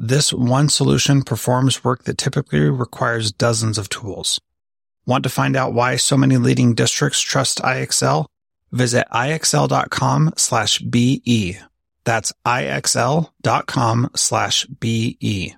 This 0.00 0.32
one 0.32 0.68
solution 0.68 1.22
performs 1.22 1.82
work 1.82 2.04
that 2.04 2.18
typically 2.18 2.60
requires 2.70 3.32
dozens 3.32 3.78
of 3.78 3.88
tools. 3.88 4.40
Want 5.06 5.24
to 5.24 5.28
find 5.28 5.56
out 5.56 5.74
why 5.74 5.96
so 5.96 6.16
many 6.16 6.36
leading 6.36 6.76
districts 6.76 7.20
trust 7.20 7.58
IXL? 7.58 8.26
Visit 8.70 9.08
ixl.com 9.12 10.34
slash 10.36 10.78
BE. 10.78 11.58
That's 12.04 12.32
ixl.com 12.46 14.10
slash 14.14 14.66
BE. 14.66 15.56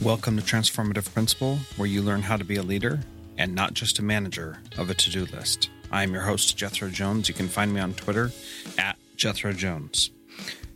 Welcome 0.00 0.38
to 0.38 0.42
Transformative 0.42 1.12
Principal, 1.12 1.58
where 1.76 1.86
you 1.86 2.00
learn 2.00 2.22
how 2.22 2.38
to 2.38 2.44
be 2.44 2.56
a 2.56 2.62
leader 2.62 3.00
and 3.36 3.54
not 3.54 3.74
just 3.74 3.98
a 3.98 4.02
manager 4.02 4.56
of 4.78 4.88
a 4.88 4.94
to-do 4.94 5.26
list. 5.36 5.68
I 5.92 6.02
am 6.02 6.14
your 6.14 6.22
host, 6.22 6.56
Jethro 6.56 6.88
Jones. 6.88 7.28
You 7.28 7.34
can 7.34 7.48
find 7.48 7.74
me 7.74 7.80
on 7.82 7.92
Twitter 7.92 8.32
at 8.78 8.96
Jethro 9.16 9.52
Jones. 9.52 10.12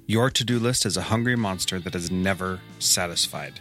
Your 0.06 0.30
to 0.30 0.44
do 0.44 0.58
list 0.58 0.84
is 0.84 0.96
a 0.96 1.02
hungry 1.02 1.36
monster 1.36 1.78
that 1.78 1.94
is 1.94 2.10
never 2.10 2.60
satisfied. 2.80 3.60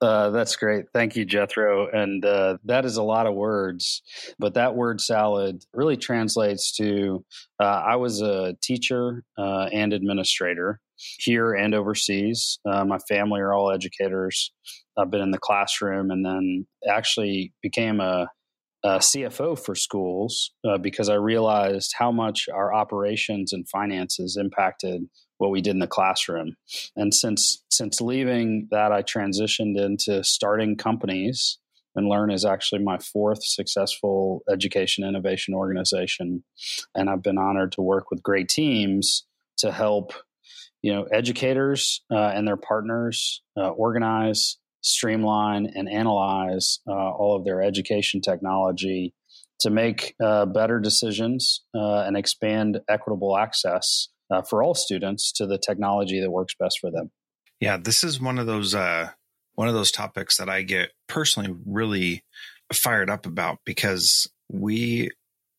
Uh, 0.00 0.30
that's 0.30 0.56
great. 0.56 0.84
Thank 0.92 1.16
you, 1.16 1.24
Jethro. 1.24 1.88
And 1.90 2.24
uh, 2.24 2.58
that 2.64 2.84
is 2.84 2.96
a 2.96 3.02
lot 3.02 3.26
of 3.26 3.34
words, 3.34 4.02
but 4.38 4.54
that 4.54 4.76
word 4.76 5.00
salad 5.00 5.64
really 5.72 5.96
translates 5.96 6.72
to 6.76 7.24
uh, 7.60 7.82
I 7.86 7.96
was 7.96 8.20
a 8.20 8.56
teacher 8.62 9.24
uh, 9.38 9.68
and 9.72 9.92
administrator 9.92 10.80
here 11.18 11.54
and 11.54 11.74
overseas. 11.74 12.58
Uh, 12.68 12.84
my 12.84 12.98
family 13.08 13.40
are 13.40 13.54
all 13.54 13.70
educators. 13.70 14.52
I've 14.98 15.10
been 15.10 15.22
in 15.22 15.30
the 15.30 15.38
classroom 15.38 16.10
and 16.10 16.24
then 16.24 16.66
actually 16.88 17.52
became 17.62 18.00
a, 18.00 18.28
a 18.84 18.98
CFO 18.98 19.58
for 19.58 19.74
schools 19.74 20.52
because 20.80 21.08
I 21.08 21.14
realized 21.14 21.94
how 21.98 22.12
much 22.12 22.48
our 22.52 22.72
operations 22.72 23.52
and 23.52 23.68
finances 23.68 24.38
impacted 24.40 25.02
what 25.38 25.50
we 25.50 25.60
did 25.60 25.70
in 25.70 25.78
the 25.78 25.86
classroom. 25.86 26.56
And 26.94 27.14
since 27.14 27.62
since 27.70 28.00
leaving 28.00 28.68
that, 28.70 28.92
I 28.92 29.02
transitioned 29.02 29.78
into 29.78 30.24
starting 30.24 30.76
companies. 30.76 31.58
And 31.94 32.08
Learn 32.08 32.30
is 32.30 32.44
actually 32.44 32.82
my 32.82 32.98
fourth 32.98 33.42
successful 33.42 34.42
education 34.52 35.02
innovation 35.02 35.54
organization, 35.54 36.44
and 36.94 37.08
I've 37.08 37.22
been 37.22 37.38
honored 37.38 37.72
to 37.72 37.82
work 37.82 38.10
with 38.10 38.22
great 38.22 38.48
teams 38.48 39.24
to 39.58 39.72
help 39.72 40.12
you 40.82 40.92
know 40.92 41.04
educators 41.04 42.02
uh, 42.12 42.32
and 42.34 42.46
their 42.46 42.58
partners 42.58 43.42
uh, 43.56 43.70
organize, 43.70 44.58
streamline, 44.82 45.72
and 45.74 45.88
analyze 45.88 46.80
uh, 46.86 46.92
all 46.92 47.34
of 47.34 47.44
their 47.44 47.62
education 47.62 48.20
technology 48.20 49.14
to 49.60 49.70
make 49.70 50.14
uh, 50.22 50.44
better 50.44 50.78
decisions 50.78 51.64
uh, 51.74 52.00
and 52.00 52.16
expand 52.16 52.80
equitable 52.88 53.38
access 53.38 54.08
uh, 54.30 54.42
for 54.42 54.62
all 54.62 54.74
students 54.74 55.32
to 55.32 55.46
the 55.46 55.58
technology 55.58 56.20
that 56.20 56.30
works 56.30 56.54
best 56.58 56.78
for 56.80 56.90
them. 56.90 57.10
Yeah, 57.60 57.76
this 57.76 58.04
is 58.04 58.20
one 58.20 58.38
of 58.38 58.46
those 58.46 58.74
uh, 58.74 59.10
one 59.54 59.68
of 59.68 59.74
those 59.74 59.90
topics 59.90 60.36
that 60.36 60.48
I 60.48 60.62
get 60.62 60.90
personally 61.08 61.54
really 61.66 62.22
fired 62.72 63.10
up 63.10 63.26
about 63.26 63.58
because 63.64 64.28
we 64.50 65.10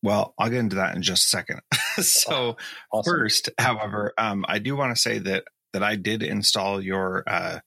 well, 0.02 0.34
I'll 0.38 0.48
get 0.48 0.60
into 0.60 0.76
that 0.76 0.94
in 0.94 1.02
just 1.02 1.24
a 1.24 1.28
second. 1.28 1.60
so 2.00 2.56
awesome. 2.92 3.12
first, 3.12 3.50
however, 3.58 4.12
um, 4.16 4.44
I 4.48 4.60
do 4.60 4.76
want 4.76 4.94
to 4.94 5.00
say 5.00 5.18
that 5.18 5.44
that 5.72 5.82
I 5.82 5.96
did 5.96 6.22
install 6.22 6.80
your 6.80 7.24
uh, 7.26 7.60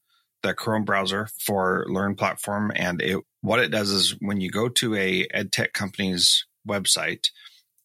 the 0.44 0.54
Chrome 0.54 0.86
browser 0.86 1.28
for 1.40 1.86
Learn 1.90 2.16
platform, 2.16 2.72
and 2.76 3.02
it 3.02 3.20
what 3.42 3.60
it 3.60 3.70
does 3.70 3.90
is 3.90 4.16
when 4.20 4.40
you 4.40 4.50
go 4.50 4.70
to 4.70 4.96
a 4.96 5.28
edtech 5.28 5.74
company's 5.74 6.46
website, 6.68 7.28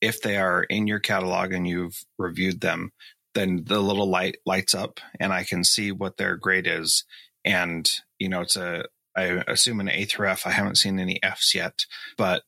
if 0.00 0.20
they 0.20 0.36
are 0.36 0.62
in 0.64 0.86
your 0.86 1.00
catalog 1.00 1.52
and 1.52 1.66
you've 1.66 2.04
reviewed 2.18 2.60
them, 2.60 2.92
then 3.34 3.64
the 3.66 3.80
little 3.80 4.08
light 4.08 4.36
lights 4.46 4.74
up 4.74 5.00
and 5.20 5.32
I 5.32 5.44
can 5.44 5.64
see 5.64 5.92
what 5.92 6.16
their 6.16 6.36
grade 6.36 6.66
is. 6.66 7.04
And, 7.44 7.88
you 8.18 8.28
know, 8.28 8.40
it's 8.40 8.56
a, 8.56 8.84
I 9.16 9.42
assume 9.46 9.80
an 9.80 9.88
A 9.88 10.04
through 10.04 10.28
F. 10.28 10.46
I 10.46 10.50
haven't 10.50 10.78
seen 10.78 10.98
any 10.98 11.22
Fs 11.22 11.54
yet, 11.54 11.86
but 12.16 12.42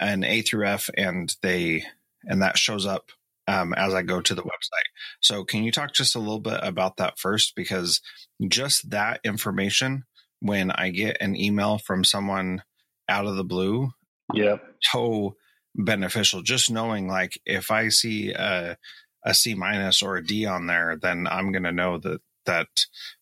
an 0.00 0.24
A 0.24 0.42
through 0.42 0.66
F 0.66 0.88
and 0.96 1.34
they, 1.42 1.84
and 2.24 2.42
that 2.42 2.58
shows 2.58 2.86
up 2.86 3.10
um, 3.46 3.74
as 3.74 3.92
I 3.94 4.02
go 4.02 4.20
to 4.20 4.34
the 4.34 4.42
website. 4.42 4.88
So 5.20 5.44
can 5.44 5.64
you 5.64 5.70
talk 5.70 5.92
just 5.92 6.14
a 6.14 6.20
little 6.20 6.40
bit 6.40 6.60
about 6.62 6.96
that 6.96 7.18
first? 7.18 7.54
Because 7.54 8.00
just 8.48 8.90
that 8.90 9.20
information, 9.24 10.04
when 10.40 10.70
I 10.70 10.90
get 10.90 11.18
an 11.20 11.36
email 11.36 11.78
from 11.78 12.04
someone 12.04 12.62
out 13.08 13.26
of 13.26 13.36
the 13.36 13.44
blue, 13.44 13.90
yeah, 14.32 14.56
so 14.92 15.36
beneficial. 15.74 16.42
Just 16.42 16.70
knowing 16.70 17.08
like 17.08 17.40
if 17.44 17.70
I 17.70 17.88
see 17.88 18.32
a, 18.32 18.76
a 19.24 19.34
C 19.34 19.54
minus 19.54 20.02
or 20.02 20.16
a 20.16 20.24
D 20.24 20.46
on 20.46 20.66
there, 20.66 20.96
then 21.00 21.26
I'm 21.26 21.52
going 21.52 21.64
to 21.64 21.72
know 21.72 21.98
that 21.98 22.20
that 22.46 22.68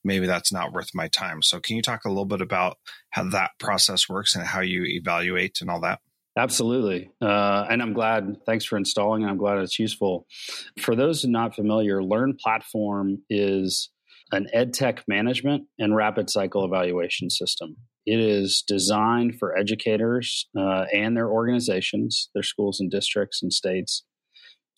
maybe 0.02 0.26
that's 0.26 0.52
not 0.52 0.72
worth 0.72 0.90
my 0.94 1.08
time. 1.08 1.42
So 1.42 1.60
can 1.60 1.76
you 1.76 1.82
talk 1.82 2.04
a 2.04 2.08
little 2.08 2.24
bit 2.24 2.40
about 2.40 2.78
how 3.10 3.24
that 3.30 3.52
process 3.58 4.08
works 4.08 4.34
and 4.34 4.44
how 4.44 4.60
you 4.60 4.84
evaluate 4.84 5.58
and 5.60 5.70
all 5.70 5.80
that? 5.80 6.00
Absolutely. 6.36 7.10
Uh, 7.20 7.66
and 7.70 7.82
I'm 7.82 7.92
glad, 7.92 8.38
thanks 8.46 8.64
for 8.64 8.76
installing, 8.78 9.22
and 9.22 9.30
I'm 9.30 9.36
glad 9.36 9.58
it's 9.58 9.78
useful. 9.78 10.26
For 10.80 10.96
those 10.96 11.24
not 11.24 11.54
familiar, 11.54 12.02
Learn 12.02 12.34
Platform 12.34 13.18
is 13.28 13.90
an 14.32 14.48
EdTech 14.54 15.00
management 15.06 15.64
and 15.78 15.94
rapid 15.94 16.30
cycle 16.30 16.64
evaluation 16.64 17.30
system. 17.30 17.76
It 18.06 18.18
is 18.18 18.64
designed 18.66 19.38
for 19.38 19.56
educators 19.56 20.48
uh, 20.58 20.86
and 20.92 21.16
their 21.16 21.28
organizations, 21.28 22.30
their 22.34 22.42
schools 22.42 22.80
and 22.80 22.90
districts 22.90 23.42
and 23.42 23.52
states, 23.52 24.04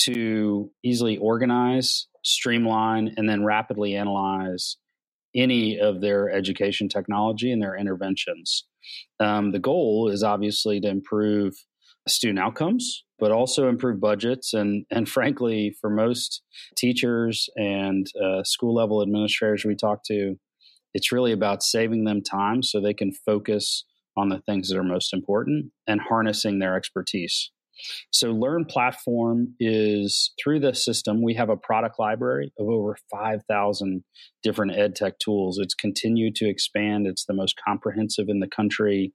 to 0.00 0.70
easily 0.82 1.16
organize, 1.16 2.08
streamline, 2.24 3.14
and 3.16 3.28
then 3.28 3.44
rapidly 3.44 3.94
analyze 3.94 4.76
any 5.34 5.78
of 5.78 6.00
their 6.00 6.30
education 6.30 6.88
technology 6.88 7.50
and 7.50 7.62
their 7.62 7.76
interventions. 7.76 8.66
Um, 9.20 9.52
the 9.52 9.58
goal 9.58 10.08
is 10.08 10.22
obviously 10.22 10.80
to 10.80 10.88
improve 10.88 11.54
student 12.08 12.38
outcomes, 12.38 13.04
but 13.18 13.32
also 13.32 13.68
improve 13.68 14.00
budgets. 14.00 14.52
And, 14.52 14.84
and 14.90 15.08
frankly, 15.08 15.74
for 15.80 15.90
most 15.90 16.42
teachers 16.76 17.48
and 17.56 18.06
uh, 18.22 18.42
school 18.44 18.74
level 18.74 19.02
administrators 19.02 19.64
we 19.64 19.74
talk 19.74 20.00
to, 20.06 20.36
it's 20.92 21.12
really 21.12 21.32
about 21.32 21.62
saving 21.62 22.04
them 22.04 22.22
time 22.22 22.62
so 22.62 22.80
they 22.80 22.94
can 22.94 23.12
focus 23.12 23.84
on 24.16 24.28
the 24.28 24.40
things 24.40 24.68
that 24.68 24.78
are 24.78 24.84
most 24.84 25.12
important 25.12 25.72
and 25.86 26.00
harnessing 26.00 26.58
their 26.58 26.76
expertise. 26.76 27.50
So, 28.12 28.30
Learn 28.30 28.64
Platform 28.64 29.54
is 29.60 30.32
through 30.42 30.60
the 30.60 30.74
system, 30.74 31.22
we 31.22 31.34
have 31.34 31.50
a 31.50 31.56
product 31.56 31.98
library 31.98 32.52
of 32.58 32.68
over 32.68 32.96
5,000 33.10 34.04
different 34.42 34.76
ed 34.76 34.94
tech 34.94 35.18
tools. 35.18 35.58
It's 35.58 35.74
continued 35.74 36.34
to 36.36 36.48
expand, 36.48 37.06
it's 37.06 37.24
the 37.24 37.34
most 37.34 37.54
comprehensive 37.66 38.26
in 38.28 38.40
the 38.40 38.48
country. 38.48 39.12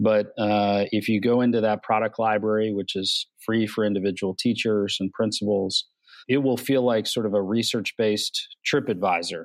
But 0.00 0.28
uh, 0.38 0.86
if 0.90 1.08
you 1.08 1.20
go 1.20 1.40
into 1.40 1.60
that 1.60 1.82
product 1.82 2.18
library, 2.18 2.72
which 2.72 2.96
is 2.96 3.26
free 3.44 3.66
for 3.66 3.84
individual 3.84 4.34
teachers 4.38 4.96
and 5.00 5.12
principals, 5.12 5.86
it 6.28 6.38
will 6.38 6.56
feel 6.56 6.82
like 6.82 7.06
sort 7.06 7.26
of 7.26 7.34
a 7.34 7.42
research 7.42 7.94
based 7.98 8.48
TripAdvisor 8.72 9.44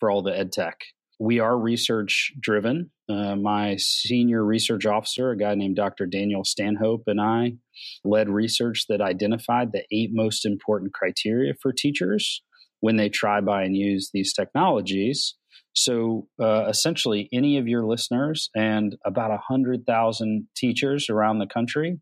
for 0.00 0.10
all 0.10 0.22
the 0.22 0.36
ed 0.36 0.52
tech 0.52 0.78
we 1.18 1.38
are 1.40 1.58
research 1.58 2.32
driven. 2.40 2.90
Uh, 3.08 3.36
my 3.36 3.76
senior 3.76 4.44
research 4.44 4.86
officer, 4.86 5.30
a 5.30 5.36
guy 5.36 5.54
named 5.54 5.76
Dr. 5.76 6.06
Daniel 6.06 6.44
Stanhope, 6.44 7.04
and 7.06 7.20
I 7.20 7.54
led 8.04 8.30
research 8.30 8.86
that 8.88 9.02
identified 9.02 9.72
the 9.72 9.84
eight 9.92 10.10
most 10.12 10.46
important 10.46 10.94
criteria 10.94 11.52
for 11.60 11.72
teachers 11.72 12.42
when 12.80 12.96
they 12.96 13.08
try, 13.08 13.40
buy, 13.40 13.64
and 13.64 13.76
use 13.76 14.10
these 14.12 14.32
technologies. 14.32 15.36
So, 15.74 16.28
uh, 16.40 16.66
essentially, 16.68 17.28
any 17.32 17.58
of 17.58 17.66
your 17.66 17.84
listeners 17.84 18.48
and 18.54 18.96
about 19.04 19.30
100,000 19.30 20.48
teachers 20.56 21.10
around 21.10 21.38
the 21.38 21.46
country 21.46 22.00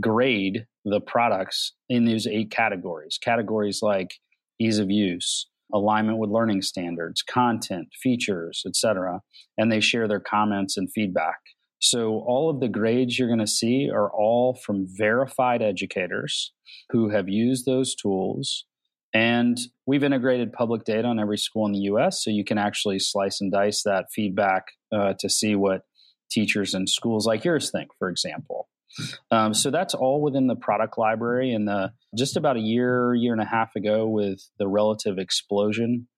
grade 0.00 0.66
the 0.84 1.00
products 1.00 1.72
in 1.88 2.04
these 2.04 2.26
eight 2.26 2.50
categories. 2.50 3.18
Categories 3.22 3.80
like 3.82 4.14
ease 4.60 4.78
of 4.78 4.90
use, 4.90 5.48
alignment 5.72 6.18
with 6.18 6.30
learning 6.30 6.62
standards, 6.62 7.22
content, 7.22 7.88
features, 8.02 8.62
etc. 8.66 9.20
And 9.58 9.70
they 9.70 9.80
share 9.80 10.08
their 10.08 10.20
comments 10.20 10.76
and 10.76 10.90
feedback. 10.92 11.38
So 11.78 12.24
all 12.26 12.48
of 12.48 12.60
the 12.60 12.68
grades 12.68 13.18
you're 13.18 13.28
going 13.28 13.38
to 13.40 13.46
see 13.46 13.90
are 13.90 14.10
all 14.10 14.54
from 14.54 14.86
verified 14.88 15.62
educators 15.62 16.52
who 16.90 17.10
have 17.10 17.28
used 17.28 17.66
those 17.66 17.94
tools. 17.94 18.64
And 19.12 19.58
we've 19.86 20.04
integrated 20.04 20.52
public 20.52 20.84
data 20.84 21.08
on 21.08 21.18
every 21.18 21.38
school 21.38 21.66
in 21.66 21.72
the 21.72 21.90
US, 21.90 22.22
so 22.22 22.30
you 22.30 22.44
can 22.44 22.58
actually 22.58 22.98
slice 22.98 23.40
and 23.40 23.52
dice 23.52 23.82
that 23.82 24.06
feedback 24.12 24.64
uh, 24.92 25.14
to 25.18 25.28
see 25.28 25.54
what 25.54 25.82
teachers 26.30 26.74
and 26.74 26.88
schools 26.88 27.26
like 27.26 27.44
yours 27.44 27.70
think, 27.70 27.88
for 27.98 28.08
example. 28.08 28.68
Um, 29.30 29.54
so 29.54 29.70
that's 29.70 29.94
all 29.94 30.22
within 30.22 30.46
the 30.46 30.56
product 30.56 30.98
library. 30.98 31.52
And 31.52 31.68
the 31.68 31.92
just 32.16 32.36
about 32.36 32.56
a 32.56 32.60
year, 32.60 33.14
year 33.14 33.32
and 33.32 33.42
a 33.42 33.46
half 33.46 33.76
ago, 33.76 34.06
with 34.06 34.40
the 34.58 34.68
relative 34.68 35.18
explosion 35.18 36.08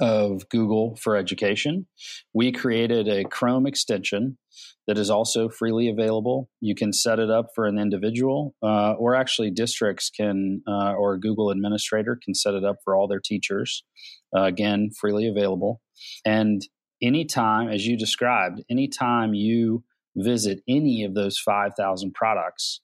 of 0.00 0.48
Google 0.48 0.96
for 0.96 1.16
Education, 1.16 1.86
we 2.32 2.52
created 2.52 3.08
a 3.08 3.24
Chrome 3.24 3.66
extension 3.66 4.38
that 4.86 4.96
is 4.96 5.10
also 5.10 5.48
freely 5.48 5.88
available. 5.88 6.48
You 6.60 6.74
can 6.74 6.92
set 6.92 7.18
it 7.18 7.30
up 7.30 7.46
for 7.54 7.66
an 7.66 7.78
individual, 7.78 8.54
uh, 8.62 8.92
or 8.92 9.14
actually 9.14 9.50
districts 9.50 10.10
can, 10.10 10.62
uh, 10.68 10.92
or 10.92 11.14
a 11.14 11.20
Google 11.20 11.50
administrator 11.50 12.18
can 12.22 12.34
set 12.34 12.54
it 12.54 12.64
up 12.64 12.76
for 12.84 12.94
all 12.94 13.08
their 13.08 13.20
teachers. 13.20 13.84
Uh, 14.36 14.44
again, 14.44 14.90
freely 14.98 15.28
available. 15.28 15.80
And 16.24 16.62
anytime, 17.02 17.68
as 17.68 17.86
you 17.86 17.96
described, 17.96 18.62
anytime 18.70 19.34
you 19.34 19.84
visit 20.22 20.62
any 20.68 21.04
of 21.04 21.14
those 21.14 21.38
5,000 21.38 22.14
products 22.14 22.80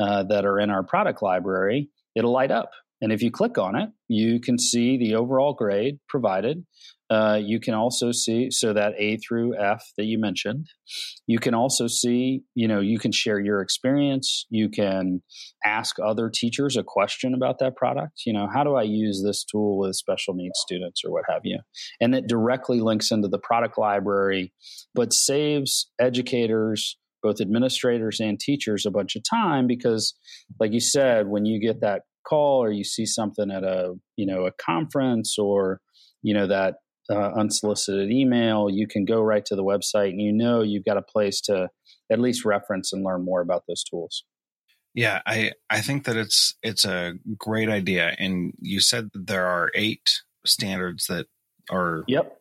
uh, 0.00 0.22
that 0.24 0.44
are 0.44 0.58
in 0.58 0.70
our 0.70 0.82
product 0.82 1.22
library, 1.22 1.90
it'll 2.14 2.32
light 2.32 2.50
up. 2.50 2.70
And 3.00 3.12
if 3.12 3.22
you 3.22 3.30
click 3.30 3.58
on 3.58 3.76
it, 3.76 3.90
you 4.08 4.40
can 4.40 4.58
see 4.58 4.96
the 4.96 5.14
overall 5.14 5.54
grade 5.54 5.98
provided. 6.08 6.64
Uh, 7.10 7.40
you 7.42 7.58
can 7.58 7.72
also 7.72 8.12
see 8.12 8.50
so 8.50 8.74
that 8.74 8.92
A 8.98 9.16
through 9.16 9.58
F 9.58 9.82
that 9.96 10.04
you 10.04 10.18
mentioned. 10.18 10.66
You 11.26 11.38
can 11.38 11.54
also 11.54 11.86
see, 11.86 12.42
you 12.54 12.68
know, 12.68 12.80
you 12.80 12.98
can 12.98 13.12
share 13.12 13.38
your 13.38 13.62
experience. 13.62 14.44
You 14.50 14.68
can 14.68 15.22
ask 15.64 15.96
other 15.98 16.28
teachers 16.28 16.76
a 16.76 16.82
question 16.82 17.32
about 17.32 17.60
that 17.60 17.76
product. 17.76 18.22
You 18.26 18.34
know, 18.34 18.46
how 18.52 18.62
do 18.62 18.74
I 18.74 18.82
use 18.82 19.22
this 19.24 19.42
tool 19.44 19.78
with 19.78 19.96
special 19.96 20.34
needs 20.34 20.58
students 20.58 21.02
or 21.02 21.10
what 21.10 21.24
have 21.30 21.42
you? 21.44 21.60
And 22.00 22.14
it 22.14 22.26
directly 22.26 22.80
links 22.80 23.10
into 23.10 23.28
the 23.28 23.38
product 23.38 23.78
library, 23.78 24.52
but 24.94 25.14
saves 25.14 25.90
educators 25.98 26.98
both 27.22 27.40
administrators 27.40 28.20
and 28.20 28.38
teachers 28.38 28.86
a 28.86 28.90
bunch 28.90 29.16
of 29.16 29.22
time 29.28 29.66
because 29.66 30.14
like 30.60 30.72
you 30.72 30.80
said 30.80 31.26
when 31.26 31.44
you 31.44 31.60
get 31.60 31.80
that 31.80 32.02
call 32.26 32.62
or 32.62 32.70
you 32.70 32.84
see 32.84 33.06
something 33.06 33.50
at 33.50 33.64
a 33.64 33.94
you 34.16 34.26
know 34.26 34.46
a 34.46 34.52
conference 34.52 35.38
or 35.38 35.80
you 36.22 36.34
know 36.34 36.46
that 36.46 36.76
uh, 37.10 37.32
unsolicited 37.34 38.10
email, 38.10 38.68
you 38.70 38.86
can 38.86 39.04
go 39.04 39.22
right 39.22 39.44
to 39.46 39.56
the 39.56 39.64
website 39.64 40.10
and 40.10 40.20
you 40.20 40.32
know 40.32 40.62
you've 40.62 40.84
got 40.84 40.96
a 40.96 41.02
place 41.02 41.40
to 41.40 41.68
at 42.10 42.20
least 42.20 42.44
reference 42.44 42.92
and 42.92 43.04
learn 43.04 43.24
more 43.24 43.40
about 43.40 43.64
those 43.66 43.82
tools. 43.82 44.24
Yeah, 44.94 45.20
I 45.26 45.52
I 45.70 45.80
think 45.80 46.04
that 46.04 46.16
it's 46.16 46.56
it's 46.62 46.84
a 46.84 47.14
great 47.36 47.68
idea. 47.68 48.14
And 48.18 48.52
you 48.60 48.80
said 48.80 49.08
there 49.14 49.46
are 49.46 49.70
eight 49.74 50.10
standards 50.44 51.06
that 51.06 51.26
are 51.70 52.04
yep 52.08 52.34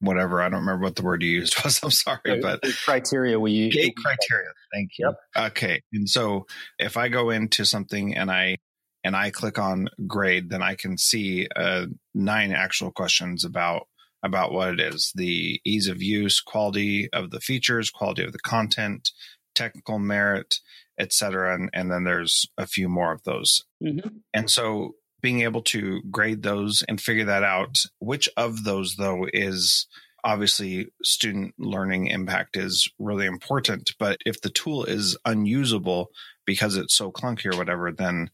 whatever 0.00 0.40
I 0.40 0.48
don't 0.48 0.60
remember 0.60 0.84
what 0.84 0.96
the 0.96 1.02
word 1.02 1.22
you 1.22 1.30
used 1.30 1.62
was. 1.64 1.80
I'm 1.82 1.90
sorry, 1.90 2.40
but 2.40 2.62
criteria 2.84 3.38
we 3.38 3.52
use. 3.52 3.76
Eight 3.76 3.96
criteria. 3.96 4.50
Thank 4.72 4.90
you. 4.98 5.06
Yep. 5.06 5.46
Okay, 5.50 5.82
and 5.92 6.08
so 6.08 6.46
if 6.78 6.96
I 6.96 7.08
go 7.08 7.30
into 7.30 7.64
something 7.64 8.16
and 8.16 8.30
I 8.30 8.58
and 9.04 9.16
I 9.16 9.30
click 9.30 9.58
on 9.58 9.88
grade, 10.06 10.50
then 10.50 10.62
I 10.62 10.74
can 10.74 10.98
see 10.98 11.48
uh, 11.54 11.86
nine 12.14 12.52
actual 12.52 12.90
questions 12.90 13.44
about 13.44 13.86
about 14.24 14.52
what 14.52 14.68
it 14.70 14.80
is 14.80 15.12
the 15.14 15.60
ease 15.64 15.86
of 15.86 16.02
use, 16.02 16.40
quality 16.40 17.08
of 17.12 17.30
the 17.30 17.40
features, 17.40 17.88
quality 17.90 18.24
of 18.24 18.32
the 18.32 18.40
content, 18.40 19.10
technical 19.54 19.98
merit, 19.98 20.56
etc. 20.98 21.54
And, 21.54 21.70
and 21.72 21.90
then 21.90 22.04
there's 22.04 22.46
a 22.56 22.66
few 22.66 22.88
more 22.88 23.12
of 23.12 23.22
those. 23.22 23.64
Mm-hmm. 23.82 24.08
And 24.34 24.50
so 24.50 24.96
being 25.20 25.42
able 25.42 25.62
to 25.62 26.02
grade 26.10 26.42
those 26.42 26.82
and 26.88 27.00
figure 27.00 27.26
that 27.26 27.44
out, 27.44 27.78
which 28.00 28.28
of 28.36 28.64
those 28.64 28.96
though 28.96 29.26
is 29.32 29.86
obviously 30.24 30.88
student 31.02 31.54
learning 31.58 32.08
impact 32.08 32.56
is 32.56 32.90
really 32.98 33.26
important. 33.26 33.92
But 33.98 34.18
if 34.26 34.40
the 34.40 34.50
tool 34.50 34.84
is 34.84 35.16
unusable 35.24 36.10
because 36.44 36.76
it's 36.76 36.96
so 36.96 37.12
clunky 37.12 37.52
or 37.52 37.56
whatever, 37.56 37.92
then 37.92 38.30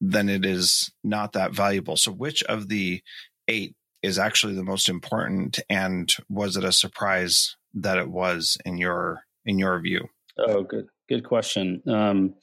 then 0.00 0.28
it 0.28 0.44
is 0.44 0.92
not 1.02 1.32
that 1.32 1.52
valuable. 1.52 1.96
So 1.96 2.12
which 2.12 2.42
of 2.44 2.68
the 2.68 3.02
eight 3.48 3.74
is 4.02 4.18
actually 4.18 4.54
the 4.54 4.64
most 4.64 4.88
important 4.88 5.58
and 5.68 6.12
was 6.28 6.56
it 6.56 6.64
a 6.64 6.72
surprise 6.72 7.56
that 7.74 7.98
it 7.98 8.08
was 8.08 8.56
in 8.64 8.78
your 8.78 9.24
in 9.44 9.58
your 9.58 9.80
view? 9.80 10.08
Oh 10.38 10.62
good 10.62 10.86
good 11.08 11.24
question. 11.24 11.82
Um, 11.88 12.34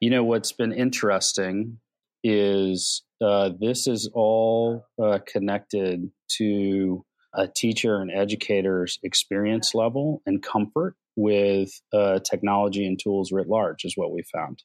you 0.00 0.10
know 0.10 0.24
what's 0.24 0.52
been 0.52 0.72
interesting 0.72 1.78
is 2.24 3.02
uh, 3.22 3.50
this 3.60 3.86
is 3.86 4.10
all 4.12 4.86
uh, 5.00 5.18
connected 5.26 6.10
to 6.38 7.04
a 7.34 7.46
teacher 7.48 8.00
and 8.00 8.10
educator's 8.10 8.98
experience 9.02 9.74
level 9.74 10.22
and 10.26 10.42
comfort 10.42 10.96
with 11.16 11.70
uh, 11.92 12.18
technology 12.20 12.86
and 12.86 12.98
tools 12.98 13.30
writ 13.30 13.48
large 13.48 13.84
is 13.84 13.96
what 13.96 14.12
we 14.12 14.22
found 14.32 14.62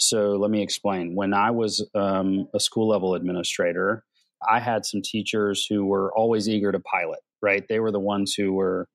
so 0.00 0.32
let 0.32 0.50
me 0.50 0.62
explain 0.62 1.14
when 1.14 1.32
i 1.32 1.50
was 1.50 1.86
um, 1.94 2.48
a 2.54 2.60
school 2.60 2.88
level 2.88 3.14
administrator 3.14 4.04
I 4.48 4.60
had 4.60 4.86
some 4.86 5.02
teachers 5.02 5.66
who 5.68 5.84
were 5.84 6.12
always 6.16 6.48
eager 6.48 6.72
to 6.72 6.80
pilot, 6.80 7.20
right? 7.42 7.64
They 7.68 7.80
were 7.80 7.92
the 7.92 8.00
ones 8.00 8.34
who 8.34 8.52
were, 8.52 8.88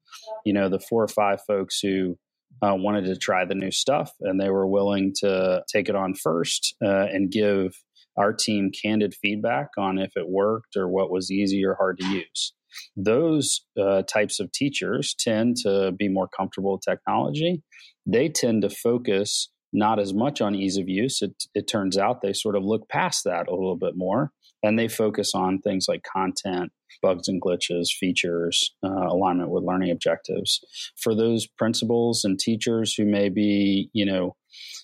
you 0.46 0.54
know, 0.54 0.70
the 0.70 0.80
four 0.80 1.04
or 1.04 1.08
five 1.08 1.42
folks 1.46 1.80
who 1.80 2.18
uh, 2.62 2.76
wanted 2.76 3.06
to 3.06 3.18
try 3.18 3.46
the 3.46 3.56
new 3.56 3.72
stuff 3.72 4.12
and 4.22 4.40
they 4.40 4.50
were 4.50 4.68
willing 4.68 5.14
to 5.18 5.64
take 5.72 5.90
it 5.90 5.96
on 5.96 6.16
first 6.16 6.76
uh, 6.84 7.06
and 7.12 7.32
give 7.32 7.74
our 8.18 8.32
team 8.32 8.72
candid 8.72 9.14
feedback 9.22 9.70
on 9.78 10.00
if 10.00 10.12
it 10.16 10.30
worked 10.30 10.78
or 10.78 10.88
what 10.88 11.12
was 11.12 11.32
easy 11.32 11.66
or 11.66 11.76
hard 11.76 12.00
to 12.00 12.08
use. 12.08 12.54
Those 12.96 13.62
uh, 13.80 14.04
types 14.04 14.40
of 14.40 14.52
teachers 14.52 15.16
tend 15.18 15.58
to 15.64 15.92
be 15.92 16.08
more 16.08 16.28
comfortable 16.28 16.74
with 16.74 16.82
technology. 16.82 17.62
They 18.06 18.30
tend 18.30 18.62
to 18.64 18.70
focus 18.70 19.50
not 19.76 20.00
as 20.00 20.14
much 20.14 20.42
on 20.42 20.56
ease 20.56 20.78
of 20.78 20.88
use. 20.88 21.22
It, 21.22 21.34
it 21.54 21.68
turns 21.68 21.98
out 21.98 22.22
they 22.22 22.34
sort 22.34 22.56
of 22.56 22.64
look 22.64 22.88
past 22.90 23.24
that 23.26 23.48
a 23.48 23.56
little 23.56 23.76
bit 23.78 23.96
more 23.96 24.32
and 24.64 24.80
they 24.80 24.88
focus 24.88 25.34
on 25.36 25.60
things 25.60 25.86
like 25.88 26.02
content, 26.04 26.72
bugs 27.02 27.28
and 27.28 27.42
glitches, 27.42 27.88
features, 28.00 28.74
uh, 28.84 29.08
alignment 29.08 29.50
with 29.50 29.64
learning 29.64 29.92
objectives. 29.92 30.60
For 30.98 31.14
those 31.14 31.46
principals 31.46 32.24
and 32.24 32.40
teachers 32.40 32.96
who 32.96 33.06
may 33.06 33.30
be, 33.30 33.90
you 33.94 34.06
know, 34.06 34.36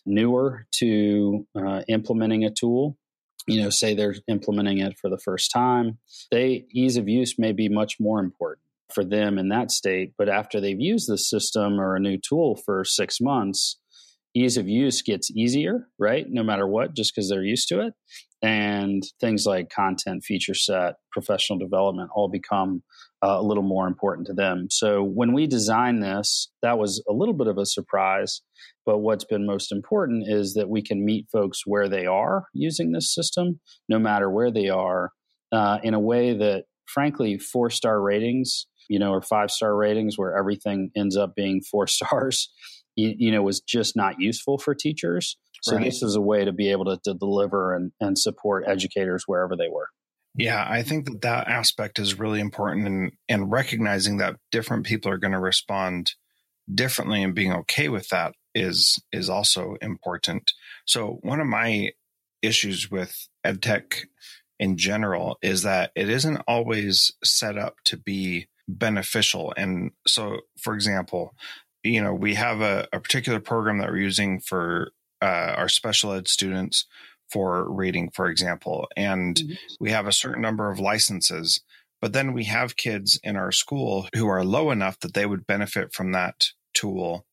newer 0.06 0.68
to 0.80 1.48
uh, 1.58 1.82
implementing 1.88 2.44
a 2.44 2.52
tool, 2.52 2.98
you 3.48 3.62
know, 3.62 3.70
say 3.72 3.96
they're 3.96 4.16
implementing 4.28 4.80
it 4.80 5.00
for 5.02 5.10
the 5.10 5.18
first 5.18 5.52
time, 5.52 5.98
they 6.32 6.66
ease 6.72 6.98
of 6.98 7.08
use 7.08 7.36
may 7.40 7.54
be 7.54 7.70
much 7.70 7.96
more 8.00 8.20
important. 8.20 8.62
for 8.94 9.04
them 9.04 9.38
in 9.38 9.50
that 9.50 9.72
state. 9.72 10.14
But 10.18 10.30
after 10.30 10.60
they've 10.60 10.80
used 10.80 11.10
the 11.10 11.18
system 11.18 11.80
or 11.80 11.96
a 11.96 12.00
new 12.00 12.18
tool 12.18 12.56
for 12.56 12.84
six 12.84 13.20
months, 13.22 13.80
ease 14.34 14.58
of 14.58 14.68
use 14.68 15.02
gets 15.02 15.30
easier, 15.32 15.88
right? 16.00 16.26
No 16.30 16.44
matter 16.44 16.68
what, 16.68 16.96
just 16.96 17.14
because 17.14 17.30
they're 17.30 17.44
used 17.44 17.68
to 17.70 17.82
it. 17.82 17.94
And 18.42 19.04
things 19.20 19.46
like 19.46 19.70
content, 19.70 20.24
feature 20.24 20.56
set, 20.56 20.96
professional 21.12 21.60
development 21.60 22.10
all 22.16 22.28
become 22.28 22.82
uh, 23.24 23.38
a 23.40 23.44
little 23.44 23.64
more 23.64 23.88
important 23.88 24.26
to 24.28 24.34
them. 24.34 24.68
So 24.72 25.04
when 25.04 25.34
we 25.34 25.46
designed 25.46 26.02
this, 26.02 26.50
that 26.64 26.80
was 26.80 27.04
a 27.08 27.14
little 27.14 27.36
bit 27.36 27.48
of 27.48 27.60
a 27.60 27.68
surprise. 27.68 28.42
But 28.84 29.00
what's 29.00 29.26
been 29.26 29.46
most 29.46 29.72
important 29.72 30.24
is 30.28 30.56
that 30.56 30.70
we 30.70 30.82
can 30.82 31.06
meet 31.06 31.28
folks 31.32 31.62
where 31.66 31.88
they 31.88 32.08
are 32.08 32.46
using 32.54 32.92
this 32.92 33.14
system, 33.14 33.60
no 33.88 34.00
matter 34.00 34.30
where 34.30 34.52
they 34.52 34.70
are, 34.70 35.12
uh, 35.52 35.78
in 35.84 35.94
a 35.94 36.00
way 36.00 36.36
that, 36.36 36.64
frankly, 36.88 37.38
four 37.38 37.70
star 37.70 38.02
ratings, 38.02 38.66
you 38.90 38.98
know, 38.98 39.12
or 39.12 39.22
five 39.22 39.52
star 39.52 39.76
ratings 39.76 40.18
where 40.18 40.36
everything 40.36 40.90
ends 40.96 41.16
up 41.16 41.36
being 41.36 41.62
four 41.62 41.86
stars 41.88 42.50
you, 42.96 43.14
you 43.18 43.32
know 43.32 43.42
was 43.42 43.62
just 43.62 43.96
not 43.96 44.20
useful 44.20 44.58
for 44.58 44.76
teachers. 44.76 45.38
So 45.64 45.76
right. 45.76 45.86
this 45.86 46.02
is 46.02 46.16
a 46.16 46.22
way 46.22 46.44
to 46.44 46.52
be 46.52 46.72
able 46.72 46.86
to, 46.86 47.00
to 47.04 47.14
deliver 47.14 47.76
and, 47.76 47.92
and 48.00 48.18
support 48.18 48.64
educators 48.68 49.26
wherever 49.28 49.56
they 49.56 49.70
were. 49.70 49.90
Yeah, 50.36 50.66
I 50.68 50.82
think 50.82 51.06
that 51.06 51.22
that 51.22 51.48
aspect 51.48 52.00
is 52.00 52.20
really 52.20 52.40
important 52.40 52.88
and 52.88 53.12
and 53.28 53.52
recognizing 53.52 54.18
that 54.18 54.38
different 54.52 54.86
people 54.86 55.12
are 55.12 55.18
going 55.18 55.34
to 55.34 55.40
respond 55.40 56.14
differently 56.74 57.24
and 57.24 57.36
being 57.36 57.54
okay 57.54 57.90
with 57.90 58.08
that 58.10 58.34
is 58.56 59.02
is 59.12 59.30
also 59.30 59.76
important. 59.82 60.52
So 60.86 61.20
one 61.22 61.42
of 61.42 61.48
my 61.48 61.92
issues 62.42 62.90
with 62.90 63.28
edtech 63.46 64.06
in 64.60 64.78
general 64.78 65.38
is 65.42 65.64
that 65.64 65.92
it 65.96 66.10
isn't 66.10 66.42
always 66.48 67.12
set 67.24 67.58
up 67.58 67.76
to 67.86 67.98
be 67.98 68.48
beneficial. 68.68 69.54
And 69.58 69.92
so 70.08 70.40
for 70.62 70.74
example, 70.74 71.36
you 71.84 72.02
know, 72.02 72.14
we 72.14 72.36
have 72.36 72.62
a, 72.62 72.88
a 72.94 73.00
particular 73.00 73.40
program 73.40 73.80
that 73.80 73.90
we're 73.90 73.98
using 73.98 74.40
for 74.40 74.92
uh, 75.22 75.54
our 75.58 75.70
special 75.70 76.14
ed 76.14 76.28
students 76.28 76.86
for 77.32 77.72
rating, 77.72 78.10
for 78.12 78.28
example, 78.28 78.88
and 78.96 79.38
mm-hmm. 79.38 79.54
we 79.80 79.92
have 79.92 80.08
a 80.08 80.12
certain 80.12 80.42
number 80.42 80.70
of 80.70 80.80
licenses. 80.80 81.62
But 82.02 82.14
then 82.14 82.34
we 82.34 82.46
have 82.46 82.76
kids 82.76 83.20
in 83.24 83.36
our 83.36 83.52
school 83.52 84.08
who 84.16 84.28
are 84.28 84.44
low 84.44 84.72
enough 84.72 85.00
that 85.00 85.14
they 85.14 85.26
would 85.26 85.46
benefit 85.46 85.94
from 85.94 86.12
that 86.12 86.48
tool 86.74 87.26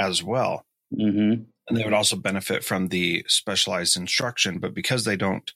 as 0.00 0.22
well. 0.22 0.66
Mm-hmm. 0.92 1.44
And 1.68 1.76
they 1.76 1.84
would 1.84 1.94
also 1.94 2.16
benefit 2.16 2.64
from 2.64 2.88
the 2.88 3.24
specialized 3.28 3.96
instruction. 3.96 4.58
But 4.58 4.74
because 4.74 5.04
they 5.04 5.16
don't 5.16 5.50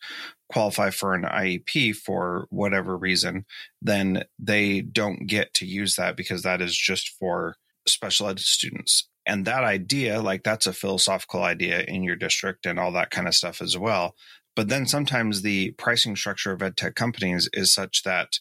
qualify 0.50 0.90
for 0.90 1.14
an 1.14 1.22
IEP 1.22 1.96
for 1.96 2.46
whatever 2.50 2.96
reason, 2.96 3.44
then 3.82 4.24
they 4.38 4.80
don't 4.80 5.26
get 5.26 5.54
to 5.54 5.66
use 5.66 5.96
that 5.96 6.16
because 6.16 6.42
that 6.42 6.60
is 6.60 6.76
just 6.76 7.10
for 7.10 7.56
special 7.86 8.28
ed 8.28 8.40
students. 8.40 9.08
And 9.26 9.44
that 9.44 9.64
idea, 9.64 10.20
like 10.20 10.42
that's 10.42 10.66
a 10.66 10.72
philosophical 10.72 11.42
idea 11.42 11.82
in 11.82 12.02
your 12.02 12.16
district 12.16 12.66
and 12.66 12.78
all 12.78 12.92
that 12.92 13.10
kind 13.10 13.28
of 13.28 13.34
stuff 13.34 13.60
as 13.62 13.76
well. 13.76 14.14
But 14.56 14.68
then 14.68 14.86
sometimes 14.86 15.42
the 15.42 15.72
pricing 15.72 16.16
structure 16.16 16.52
of 16.52 16.62
ed 16.62 16.76
tech 16.76 16.94
companies 16.94 17.48
is 17.52 17.72
such 17.72 18.02
that 18.02 18.38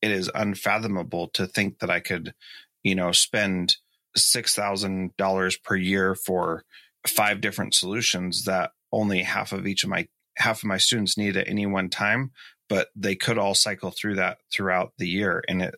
it 0.00 0.10
is 0.10 0.30
unfathomable 0.34 1.28
to 1.28 1.46
think 1.46 1.78
that 1.78 1.90
I 1.90 2.00
could, 2.00 2.34
you 2.82 2.94
know, 2.94 3.12
spend 3.12 3.76
$6,000 4.16 5.62
per 5.62 5.76
year 5.76 6.14
for 6.14 6.64
five 7.06 7.40
different 7.40 7.74
solutions 7.74 8.44
that 8.44 8.72
only 8.92 9.22
half 9.22 9.52
of 9.52 9.66
each 9.66 9.84
of 9.84 9.90
my 9.90 10.06
half 10.36 10.58
of 10.58 10.64
my 10.64 10.78
students 10.78 11.18
need 11.18 11.36
at 11.36 11.48
any 11.48 11.66
one 11.66 11.88
time 11.88 12.30
but 12.68 12.88
they 12.96 13.14
could 13.14 13.36
all 13.36 13.54
cycle 13.54 13.90
through 13.90 14.14
that 14.14 14.38
throughout 14.50 14.92
the 14.98 15.08
year 15.08 15.42
and 15.48 15.60
it 15.62 15.74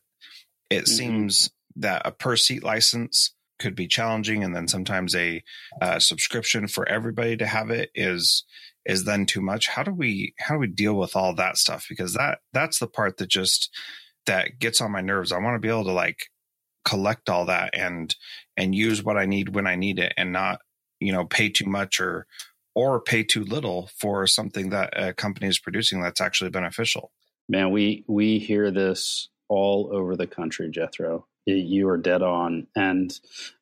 it 0.71 0.85
mm-hmm. 0.85 0.92
seems 0.92 1.50
that 1.76 2.02
a 2.04 2.12
per 2.12 2.36
seat 2.36 2.62
license 2.62 3.34
could 3.58 3.74
be 3.74 3.86
challenging 3.86 4.42
and 4.42 4.54
then 4.54 4.66
sometimes 4.66 5.14
a 5.14 5.42
uh, 5.80 5.98
subscription 5.98 6.66
for 6.66 6.88
everybody 6.88 7.36
to 7.36 7.46
have 7.46 7.70
it 7.70 7.90
is 7.94 8.44
is 8.84 9.04
then 9.04 9.24
too 9.24 9.40
much. 9.40 9.68
How 9.68 9.82
do 9.82 9.92
we 9.92 10.34
how 10.38 10.54
do 10.54 10.60
we 10.60 10.66
deal 10.66 10.94
with 10.94 11.16
all 11.16 11.34
that 11.34 11.56
stuff? 11.56 11.86
Because 11.88 12.14
that 12.14 12.38
that's 12.52 12.78
the 12.78 12.86
part 12.86 13.16
that 13.18 13.28
just 13.28 13.70
that 14.26 14.58
gets 14.58 14.80
on 14.80 14.92
my 14.92 15.00
nerves. 15.00 15.32
I 15.32 15.38
want 15.38 15.54
to 15.54 15.60
be 15.60 15.68
able 15.68 15.84
to 15.84 15.92
like 15.92 16.28
collect 16.84 17.28
all 17.30 17.46
that 17.46 17.70
and 17.74 18.14
and 18.56 18.74
use 18.74 19.02
what 19.02 19.16
i 19.16 19.24
need 19.24 19.54
when 19.54 19.66
i 19.66 19.74
need 19.74 19.98
it 19.98 20.12
and 20.16 20.32
not 20.32 20.60
you 21.00 21.12
know 21.12 21.24
pay 21.24 21.48
too 21.48 21.66
much 21.66 21.98
or 21.98 22.26
or 22.74 23.00
pay 23.00 23.22
too 23.22 23.44
little 23.44 23.88
for 23.96 24.26
something 24.26 24.70
that 24.70 24.92
a 24.96 25.14
company 25.14 25.46
is 25.46 25.60
producing 25.60 26.02
that's 26.02 26.20
actually 26.20 26.50
beneficial. 26.50 27.12
Man 27.48 27.70
we 27.70 28.04
we 28.08 28.38
hear 28.38 28.70
this 28.70 29.28
all 29.48 29.90
over 29.92 30.16
the 30.16 30.26
country 30.26 30.70
jethro 30.70 31.26
you 31.46 31.88
are 31.88 31.96
dead 31.96 32.22
on. 32.22 32.66
And 32.74 33.12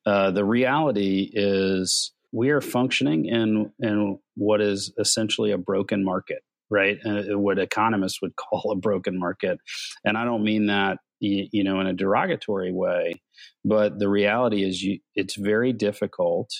uh, 0.06 0.30
the 0.30 0.44
reality 0.44 1.30
is, 1.32 2.12
we 2.34 2.48
are 2.48 2.62
functioning 2.62 3.26
in 3.26 3.72
in 3.80 4.18
what 4.36 4.60
is 4.60 4.92
essentially 4.98 5.50
a 5.52 5.58
broken 5.58 6.04
market, 6.04 6.42
right? 6.70 6.98
Uh, 7.04 7.38
what 7.38 7.58
economists 7.58 8.22
would 8.22 8.36
call 8.36 8.72
a 8.72 8.76
broken 8.76 9.18
market, 9.18 9.58
and 10.04 10.16
I 10.16 10.24
don't 10.24 10.44
mean 10.44 10.66
that 10.66 10.98
you, 11.20 11.48
you 11.52 11.64
know 11.64 11.80
in 11.80 11.86
a 11.86 11.92
derogatory 11.92 12.72
way, 12.72 13.20
but 13.64 13.98
the 13.98 14.08
reality 14.08 14.64
is, 14.64 14.82
you, 14.82 14.98
it's 15.14 15.36
very 15.36 15.72
difficult 15.72 16.50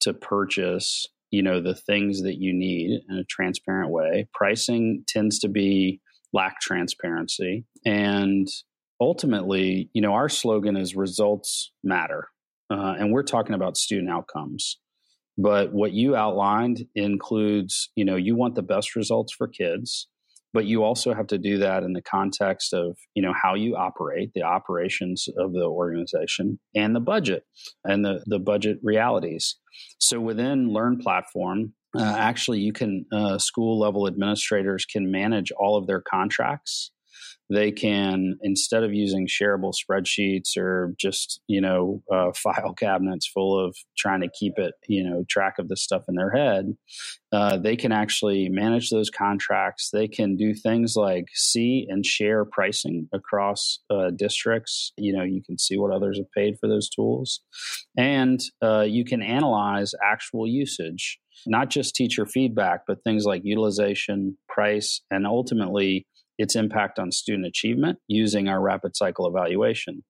to 0.00 0.14
purchase 0.14 1.06
you 1.30 1.42
know 1.42 1.60
the 1.60 1.74
things 1.74 2.22
that 2.22 2.38
you 2.38 2.52
need 2.52 3.00
in 3.08 3.16
a 3.16 3.24
transparent 3.24 3.90
way. 3.90 4.26
Pricing 4.32 5.04
tends 5.06 5.38
to 5.40 5.48
be 5.48 6.00
lack 6.32 6.60
transparency 6.60 7.64
and 7.84 8.48
ultimately, 9.00 9.90
you 9.92 10.02
know, 10.02 10.12
our 10.12 10.28
slogan 10.28 10.76
is 10.76 10.94
results 10.94 11.72
matter. 11.82 12.28
Uh, 12.70 12.94
and 12.98 13.12
we're 13.12 13.22
talking 13.22 13.54
about 13.54 13.76
student 13.76 14.10
outcomes. 14.10 14.78
But 15.38 15.72
what 15.72 15.92
you 15.92 16.14
outlined 16.14 16.86
includes, 16.94 17.90
you 17.96 18.04
know, 18.04 18.16
you 18.16 18.36
want 18.36 18.54
the 18.54 18.62
best 18.62 18.94
results 18.94 19.32
for 19.32 19.48
kids, 19.48 20.06
but 20.52 20.66
you 20.66 20.84
also 20.84 21.14
have 21.14 21.28
to 21.28 21.38
do 21.38 21.58
that 21.58 21.82
in 21.82 21.94
the 21.94 22.02
context 22.02 22.74
of, 22.74 22.98
you 23.14 23.22
know, 23.22 23.32
how 23.32 23.54
you 23.54 23.76
operate, 23.76 24.32
the 24.34 24.42
operations 24.42 25.28
of 25.38 25.52
the 25.52 25.64
organization, 25.64 26.60
and 26.74 26.94
the 26.94 27.00
budget 27.00 27.44
and 27.84 28.04
the, 28.04 28.22
the 28.26 28.38
budget 28.38 28.78
realities. 28.82 29.56
So 29.98 30.20
within 30.20 30.72
Learn 30.72 30.98
Platform, 30.98 31.72
uh, 31.96 32.02
actually, 32.02 32.60
you 32.60 32.72
can, 32.72 33.06
uh, 33.12 33.38
school 33.38 33.78
level 33.78 34.06
administrators 34.06 34.84
can 34.84 35.10
manage 35.10 35.50
all 35.52 35.76
of 35.76 35.86
their 35.86 36.02
contracts 36.02 36.92
they 37.50 37.72
can 37.72 38.38
instead 38.42 38.84
of 38.84 38.94
using 38.94 39.26
shareable 39.26 39.74
spreadsheets 39.74 40.56
or 40.56 40.94
just 40.98 41.40
you 41.46 41.60
know 41.60 42.02
uh, 42.12 42.30
file 42.34 42.74
cabinets 42.74 43.26
full 43.26 43.58
of 43.58 43.76
trying 43.98 44.20
to 44.20 44.30
keep 44.38 44.54
it 44.56 44.74
you 44.88 45.02
know 45.02 45.24
track 45.28 45.58
of 45.58 45.68
the 45.68 45.76
stuff 45.76 46.04
in 46.08 46.14
their 46.14 46.30
head 46.30 46.76
uh, 47.32 47.56
they 47.56 47.76
can 47.76 47.92
actually 47.92 48.48
manage 48.48 48.90
those 48.90 49.08
contracts. 49.08 49.90
They 49.92 50.08
can 50.08 50.36
do 50.36 50.52
things 50.52 50.94
like 50.96 51.26
see 51.32 51.86
and 51.88 52.04
share 52.04 52.44
pricing 52.44 53.08
across 53.12 53.78
uh, 53.88 54.10
districts. 54.10 54.92
You 54.96 55.16
know 55.16 55.22
you 55.22 55.42
can 55.44 55.58
see 55.58 55.78
what 55.78 55.92
others 55.92 56.18
have 56.18 56.30
paid 56.32 56.58
for 56.58 56.68
those 56.68 56.88
tools. 56.88 57.40
And 57.96 58.40
uh, 58.62 58.80
you 58.80 59.04
can 59.04 59.22
analyze 59.22 59.94
actual 60.04 60.46
usage 60.46 61.18
not 61.46 61.70
just 61.70 61.94
teacher 61.94 62.26
feedback 62.26 62.82
but 62.86 63.02
things 63.02 63.24
like 63.24 63.40
utilization 63.44 64.36
price 64.48 65.00
and 65.10 65.26
ultimately 65.26 66.06
its 66.40 66.56
impact 66.56 66.98
on 66.98 67.12
student 67.12 67.46
achievement 67.46 67.98
using 68.08 68.48
our 68.48 68.62
rapid 68.62 68.96
cycle 68.96 69.26
evaluation. 69.26 70.02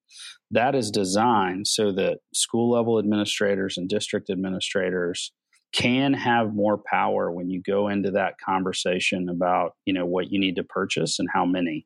That 0.52 0.76
is 0.76 0.92
designed 0.92 1.66
so 1.66 1.90
that 1.92 2.18
school 2.32 2.70
level 2.70 3.00
administrators 3.00 3.76
and 3.76 3.88
district 3.88 4.30
administrators 4.30 5.32
can 5.72 6.12
have 6.14 6.54
more 6.54 6.78
power 6.78 7.32
when 7.32 7.50
you 7.50 7.60
go 7.60 7.88
into 7.88 8.12
that 8.12 8.34
conversation 8.44 9.28
about 9.28 9.72
you 9.84 9.92
know 9.92 10.06
what 10.06 10.30
you 10.30 10.38
need 10.38 10.54
to 10.56 10.64
purchase 10.64 11.18
and 11.18 11.28
how 11.34 11.44
many. 11.44 11.84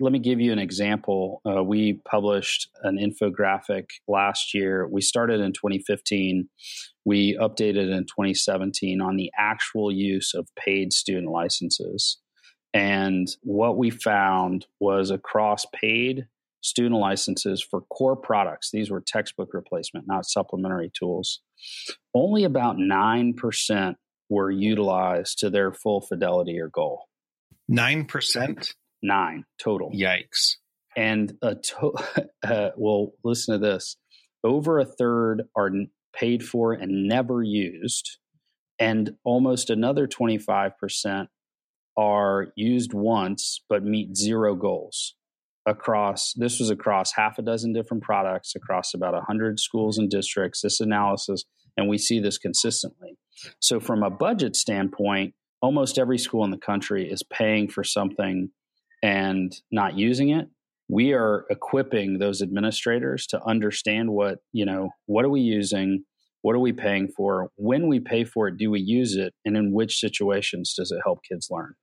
Let 0.00 0.12
me 0.12 0.18
give 0.18 0.40
you 0.40 0.52
an 0.52 0.60
example. 0.60 1.40
Uh, 1.44 1.62
we 1.62 2.00
published 2.08 2.68
an 2.82 2.98
infographic 2.98 3.86
last 4.06 4.54
year. 4.54 4.88
We 4.88 5.02
started 5.02 5.40
in 5.40 5.52
2015 5.52 6.48
we 7.08 7.38
updated 7.38 7.90
in 7.90 8.04
2017 8.04 9.00
on 9.00 9.16
the 9.16 9.32
actual 9.38 9.90
use 9.90 10.34
of 10.34 10.46
paid 10.56 10.92
student 10.92 11.32
licenses 11.32 12.18
and 12.74 13.28
what 13.42 13.76
we 13.76 13.90
found 13.90 14.66
was 14.80 15.10
across 15.10 15.66
paid 15.72 16.26
student 16.60 17.00
licenses 17.00 17.62
for 17.62 17.82
core 17.82 18.16
products, 18.16 18.70
these 18.70 18.90
were 18.90 19.00
textbook 19.00 19.54
replacement, 19.54 20.06
not 20.06 20.26
supplementary 20.26 20.90
tools, 20.92 21.40
only 22.14 22.44
about 22.44 22.76
9% 22.76 23.94
were 24.28 24.50
utilized 24.50 25.38
to 25.38 25.50
their 25.50 25.72
full 25.72 26.00
fidelity 26.00 26.58
or 26.58 26.68
goal. 26.68 27.08
9%? 27.70 28.74
Nine 29.02 29.44
total. 29.58 29.90
Yikes. 29.92 30.56
And 30.96 31.34
a 31.42 31.54
to- 31.54 31.94
uh, 32.42 32.70
well, 32.76 33.12
listen 33.24 33.54
to 33.54 33.58
this 33.58 33.96
over 34.44 34.78
a 34.78 34.84
third 34.84 35.44
are 35.56 35.70
paid 36.12 36.44
for 36.44 36.72
and 36.72 37.08
never 37.08 37.42
used, 37.42 38.18
and 38.78 39.14
almost 39.24 39.70
another 39.70 40.06
25% 40.06 41.28
are 41.98 42.52
used 42.56 42.94
once 42.94 43.60
but 43.68 43.84
meet 43.84 44.16
zero 44.16 44.54
goals 44.54 45.14
across 45.66 46.32
this 46.34 46.58
was 46.58 46.70
across 46.70 47.12
half 47.12 47.38
a 47.38 47.42
dozen 47.42 47.72
different 47.72 48.02
products 48.02 48.54
across 48.54 48.94
about 48.94 49.12
100 49.12 49.60
schools 49.60 49.98
and 49.98 50.08
districts 50.08 50.62
this 50.62 50.80
analysis 50.80 51.44
and 51.76 51.88
we 51.88 51.98
see 51.98 52.18
this 52.18 52.38
consistently. 52.38 53.16
So 53.60 53.78
from 53.78 54.02
a 54.02 54.10
budget 54.10 54.56
standpoint 54.56 55.34
almost 55.60 55.98
every 55.98 56.18
school 56.18 56.44
in 56.44 56.50
the 56.50 56.58
country 56.58 57.10
is 57.10 57.22
paying 57.22 57.68
for 57.68 57.82
something 57.82 58.50
and 59.02 59.52
not 59.70 59.98
using 59.98 60.30
it. 60.30 60.48
We 60.88 61.12
are 61.12 61.46
equipping 61.50 62.18
those 62.18 62.40
administrators 62.40 63.26
to 63.28 63.42
understand 63.44 64.10
what 64.10 64.38
you 64.52 64.64
know 64.64 64.90
what 65.06 65.24
are 65.24 65.30
we 65.30 65.40
using 65.40 66.04
what 66.42 66.54
are 66.54 66.60
we 66.60 66.72
paying 66.72 67.08
for 67.08 67.50
when 67.56 67.88
we 67.88 68.00
pay 68.00 68.24
for 68.24 68.48
it 68.48 68.56
do 68.56 68.70
we 68.70 68.80
use 68.80 69.16
it 69.16 69.34
and 69.44 69.56
in 69.56 69.72
which 69.72 69.98
situations 69.98 70.72
does 70.74 70.90
it 70.90 71.00
help 71.04 71.18
kids 71.28 71.48
learn 71.50 71.74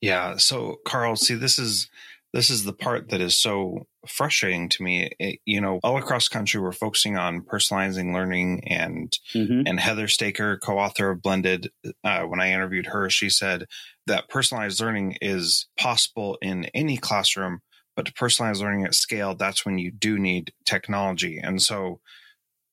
yeah 0.00 0.36
so 0.36 0.76
karl 0.84 1.16
see 1.16 1.34
this 1.34 1.58
is 1.58 1.88
this 2.32 2.50
is 2.50 2.64
the 2.64 2.72
part 2.72 3.10
that 3.10 3.20
is 3.20 3.36
so 3.36 3.86
frustrating 4.06 4.68
to 4.68 4.82
me. 4.82 5.10
It, 5.18 5.40
you 5.44 5.60
know, 5.60 5.80
all 5.82 5.96
across 5.96 6.28
country, 6.28 6.60
we're 6.60 6.72
focusing 6.72 7.16
on 7.16 7.42
personalizing 7.42 8.14
learning, 8.14 8.68
and 8.68 9.16
mm-hmm. 9.34 9.62
and 9.66 9.80
Heather 9.80 10.08
Staker, 10.08 10.58
co-author 10.58 11.10
of 11.10 11.22
Blended, 11.22 11.70
uh, 12.04 12.22
when 12.22 12.40
I 12.40 12.52
interviewed 12.52 12.86
her, 12.86 13.10
she 13.10 13.30
said 13.30 13.66
that 14.06 14.28
personalized 14.28 14.80
learning 14.80 15.18
is 15.20 15.66
possible 15.76 16.38
in 16.40 16.66
any 16.66 16.96
classroom, 16.96 17.60
but 17.96 18.06
to 18.06 18.12
personalize 18.12 18.60
learning 18.60 18.84
at 18.84 18.94
scale, 18.94 19.34
that's 19.34 19.66
when 19.66 19.78
you 19.78 19.90
do 19.90 20.18
need 20.18 20.52
technology. 20.64 21.38
And 21.42 21.60
so, 21.60 22.00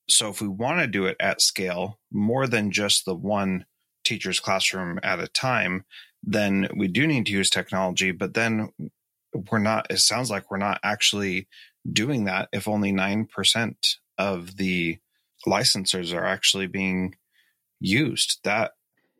so 0.08 0.28
if 0.28 0.40
we 0.40 0.48
want 0.48 0.80
to 0.80 0.86
do 0.86 1.06
it 1.06 1.16
at 1.20 1.42
scale, 1.42 1.98
more 2.12 2.46
than 2.46 2.70
just 2.70 3.04
the 3.04 3.14
one 3.14 3.66
teacher's 4.04 4.40
classroom 4.40 4.98
at 5.02 5.20
a 5.20 5.28
time, 5.28 5.84
then 6.22 6.68
we 6.76 6.88
do 6.88 7.06
need 7.06 7.26
to 7.26 7.32
use 7.32 7.50
technology. 7.50 8.10
But 8.12 8.34
then 8.34 8.70
we're 9.50 9.58
not, 9.58 9.86
it 9.90 9.98
sounds 9.98 10.30
like 10.30 10.50
we're 10.50 10.58
not 10.58 10.80
actually 10.82 11.48
doing 11.90 12.24
that 12.24 12.48
if 12.52 12.68
only 12.68 12.92
9% 12.92 13.74
of 14.18 14.56
the 14.56 14.98
licensors 15.46 16.14
are 16.14 16.24
actually 16.24 16.66
being 16.66 17.14
used. 17.80 18.40
That, 18.44 18.72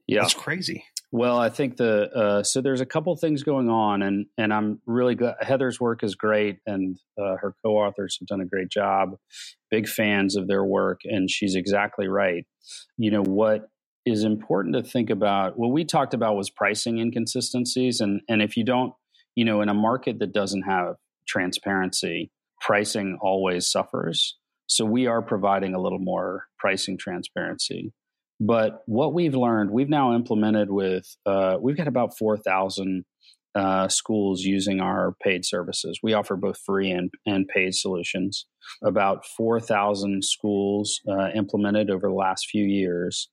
yeah. 0.06 0.22
that's 0.22 0.34
crazy. 0.34 0.84
Well, 1.10 1.38
I 1.38 1.48
think 1.48 1.78
the 1.78 2.10
uh, 2.12 2.42
so 2.42 2.60
there's 2.60 2.82
a 2.82 2.86
couple 2.86 3.16
things 3.16 3.42
going 3.42 3.70
on, 3.70 4.02
and 4.02 4.26
and 4.36 4.52
I'm 4.52 4.82
really 4.84 5.14
glad. 5.14 5.36
Heather's 5.40 5.80
work 5.80 6.04
is 6.04 6.14
great, 6.14 6.58
and 6.66 6.98
uh, 7.18 7.36
her 7.40 7.54
co-authors 7.64 8.18
have 8.20 8.28
done 8.28 8.42
a 8.42 8.44
great 8.44 8.68
job. 8.68 9.16
Big 9.70 9.88
fans 9.88 10.36
of 10.36 10.48
their 10.48 10.62
work, 10.62 11.00
and 11.04 11.30
she's 11.30 11.54
exactly 11.54 12.08
right. 12.08 12.44
You 12.98 13.10
know 13.10 13.22
what 13.22 13.70
is 14.10 14.24
important 14.24 14.74
to 14.76 14.82
think 14.82 15.10
about? 15.10 15.58
What 15.58 15.72
we 15.72 15.84
talked 15.84 16.14
about 16.14 16.36
was 16.36 16.50
pricing 16.50 16.98
inconsistencies, 16.98 18.00
and 18.00 18.20
and 18.28 18.42
if 18.42 18.56
you 18.56 18.64
don't 18.64 18.92
you 19.38 19.44
know, 19.44 19.60
in 19.60 19.68
a 19.68 19.74
market 19.74 20.18
that 20.18 20.32
doesn't 20.32 20.62
have 20.62 20.96
transparency, 21.28 22.28
pricing 22.60 23.16
always 23.22 23.70
suffers. 23.70 24.36
So 24.66 24.84
we 24.84 25.06
are 25.06 25.22
providing 25.22 25.74
a 25.74 25.80
little 25.80 26.00
more 26.00 26.46
pricing 26.58 26.98
transparency. 26.98 27.92
But 28.40 28.82
what 28.86 29.14
we've 29.14 29.36
learned, 29.36 29.70
we've 29.70 29.88
now 29.88 30.12
implemented 30.12 30.72
with, 30.72 31.06
uh, 31.24 31.56
we've 31.60 31.76
got 31.76 31.86
about 31.86 32.18
4,000 32.18 33.04
uh, 33.54 33.86
schools 33.86 34.42
using 34.42 34.80
our 34.80 35.14
paid 35.22 35.44
services. 35.44 36.00
We 36.02 36.14
offer 36.14 36.34
both 36.34 36.58
free 36.66 36.90
and, 36.90 37.08
and 37.24 37.46
paid 37.46 37.76
solutions. 37.76 38.44
About 38.82 39.24
4,000 39.24 40.24
schools 40.24 41.00
uh, 41.08 41.28
implemented 41.32 41.90
over 41.90 42.08
the 42.08 42.14
last 42.14 42.48
few 42.50 42.64
years. 42.64 43.28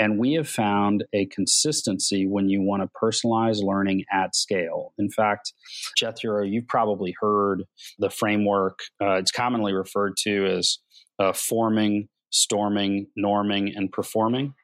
And 0.00 0.18
we 0.18 0.32
have 0.32 0.48
found 0.48 1.04
a 1.12 1.26
consistency 1.26 2.26
when 2.26 2.48
you 2.48 2.62
want 2.62 2.82
to 2.82 2.88
personalize 3.00 3.62
learning 3.62 4.06
at 4.10 4.34
scale. 4.34 4.94
In 4.98 5.10
fact, 5.10 5.52
Jethro, 5.94 6.42
you've 6.42 6.66
probably 6.68 7.14
heard 7.20 7.64
the 7.98 8.08
framework. 8.08 8.78
Uh, 8.98 9.16
it's 9.16 9.30
commonly 9.30 9.74
referred 9.74 10.16
to 10.22 10.46
as 10.46 10.78
uh, 11.18 11.34
forming, 11.34 12.08
storming, 12.30 13.08
norming, 13.18 13.76
and 13.76 13.92
performing. 13.92 14.54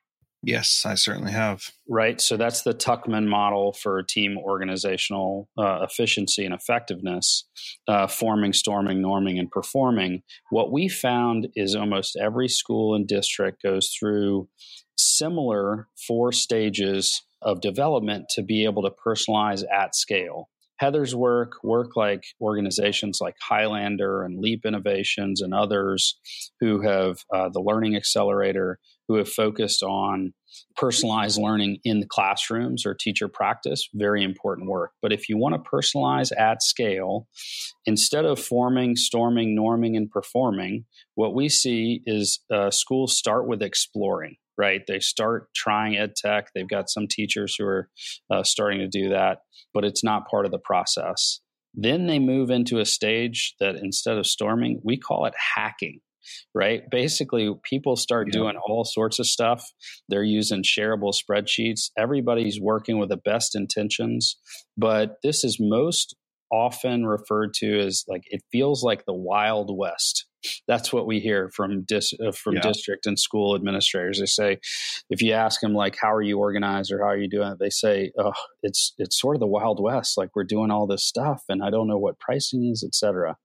Yes, 0.46 0.84
I 0.86 0.94
certainly 0.94 1.32
have. 1.32 1.72
Right. 1.88 2.20
So 2.20 2.36
that's 2.36 2.62
the 2.62 2.72
Tuckman 2.72 3.26
model 3.26 3.72
for 3.72 4.00
team 4.04 4.38
organizational 4.38 5.48
uh, 5.58 5.80
efficiency 5.82 6.44
and 6.44 6.54
effectiveness 6.54 7.48
uh, 7.88 8.06
forming, 8.06 8.52
storming, 8.52 9.02
norming, 9.02 9.40
and 9.40 9.50
performing. 9.50 10.22
What 10.50 10.70
we 10.70 10.88
found 10.88 11.48
is 11.56 11.74
almost 11.74 12.14
every 12.14 12.46
school 12.46 12.94
and 12.94 13.08
district 13.08 13.60
goes 13.60 13.88
through 13.88 14.48
similar 14.96 15.88
four 16.06 16.30
stages 16.30 17.24
of 17.42 17.60
development 17.60 18.26
to 18.36 18.42
be 18.44 18.66
able 18.66 18.82
to 18.82 18.94
personalize 19.04 19.64
at 19.72 19.96
scale. 19.96 20.48
Heather's 20.78 21.14
work, 21.14 21.52
work 21.64 21.96
like 21.96 22.22
organizations 22.40 23.18
like 23.20 23.34
Highlander 23.40 24.22
and 24.22 24.38
Leap 24.38 24.64
Innovations 24.66 25.40
and 25.40 25.54
others 25.54 26.18
who 26.60 26.82
have 26.82 27.24
uh, 27.34 27.48
the 27.48 27.60
Learning 27.60 27.96
Accelerator, 27.96 28.78
who 29.08 29.14
have 29.14 29.28
focused 29.28 29.82
on 29.82 30.34
personalized 30.76 31.40
learning 31.40 31.78
in 31.84 32.00
the 32.00 32.06
classrooms 32.06 32.84
or 32.86 32.94
teacher 32.94 33.28
practice, 33.28 33.88
very 33.94 34.22
important 34.22 34.68
work. 34.68 34.92
But 35.02 35.12
if 35.12 35.28
you 35.28 35.36
want 35.36 35.54
to 35.54 35.70
personalize 35.70 36.30
at 36.38 36.62
scale, 36.62 37.28
instead 37.84 38.24
of 38.24 38.38
forming, 38.38 38.96
storming, 38.96 39.56
norming, 39.56 39.96
and 39.96 40.10
performing, 40.10 40.84
what 41.14 41.34
we 41.34 41.48
see 41.48 42.02
is 42.06 42.40
uh, 42.52 42.70
schools 42.70 43.16
start 43.16 43.46
with 43.46 43.62
exploring 43.62 44.36
right? 44.58 44.82
They 44.86 45.00
start 45.00 45.48
trying 45.54 45.96
ed 45.96 46.14
tech. 46.16 46.48
They've 46.54 46.68
got 46.68 46.88
some 46.88 47.06
teachers 47.08 47.56
who 47.58 47.66
are 47.66 47.90
uh, 48.30 48.42
starting 48.42 48.78
to 48.78 48.88
do 48.88 49.10
that, 49.10 49.40
but 49.74 49.84
it's 49.84 50.02
not 50.02 50.28
part 50.28 50.46
of 50.46 50.52
the 50.52 50.58
process. 50.58 51.40
Then 51.74 52.06
they 52.06 52.18
move 52.18 52.50
into 52.50 52.78
a 52.78 52.86
stage 52.86 53.54
that 53.60 53.76
instead 53.76 54.16
of 54.16 54.26
storming, 54.26 54.80
we 54.82 54.96
call 54.96 55.26
it 55.26 55.34
hacking, 55.54 56.00
right? 56.54 56.82
Basically, 56.90 57.52
people 57.62 57.96
start 57.96 58.28
yeah. 58.28 58.40
doing 58.40 58.56
all 58.56 58.84
sorts 58.84 59.18
of 59.18 59.26
stuff. 59.26 59.64
They're 60.08 60.22
using 60.22 60.62
shareable 60.62 61.14
spreadsheets. 61.14 61.90
Everybody's 61.98 62.60
working 62.60 62.98
with 62.98 63.08
the 63.08 63.16
best 63.16 63.54
intentions, 63.54 64.36
but 64.76 65.16
this 65.22 65.44
is 65.44 65.58
most 65.60 66.14
often 66.52 67.04
referred 67.04 67.52
to 67.54 67.80
as 67.80 68.04
like 68.06 68.22
it 68.26 68.40
feels 68.52 68.84
like 68.84 69.04
the 69.04 69.14
wild 69.14 69.76
west 69.76 70.26
that's 70.68 70.92
what 70.92 71.06
we 71.06 71.20
hear 71.20 71.50
from 71.54 71.84
dis, 71.84 72.12
uh, 72.24 72.32
from 72.32 72.54
yeah. 72.54 72.60
district 72.60 73.06
and 73.06 73.18
school 73.18 73.54
administrators. 73.54 74.18
They 74.18 74.26
say, 74.26 74.58
if 75.10 75.22
you 75.22 75.32
ask 75.32 75.60
them 75.60 75.74
like, 75.74 75.96
"How 76.00 76.12
are 76.12 76.22
you 76.22 76.38
organized?" 76.38 76.92
or 76.92 77.00
"How 77.00 77.10
are 77.10 77.16
you 77.16 77.28
doing?" 77.28 77.52
it," 77.52 77.58
they 77.58 77.70
say, 77.70 78.12
"Oh, 78.18 78.32
it's 78.62 78.94
it's 78.98 79.20
sort 79.20 79.36
of 79.36 79.40
the 79.40 79.46
wild 79.46 79.82
west. 79.82 80.16
Like 80.16 80.30
we're 80.34 80.44
doing 80.44 80.70
all 80.70 80.86
this 80.86 81.04
stuff, 81.04 81.42
and 81.48 81.62
I 81.62 81.70
don't 81.70 81.88
know 81.88 81.98
what 81.98 82.18
pricing 82.18 82.64
is, 82.70 82.84
etc." 82.86 83.36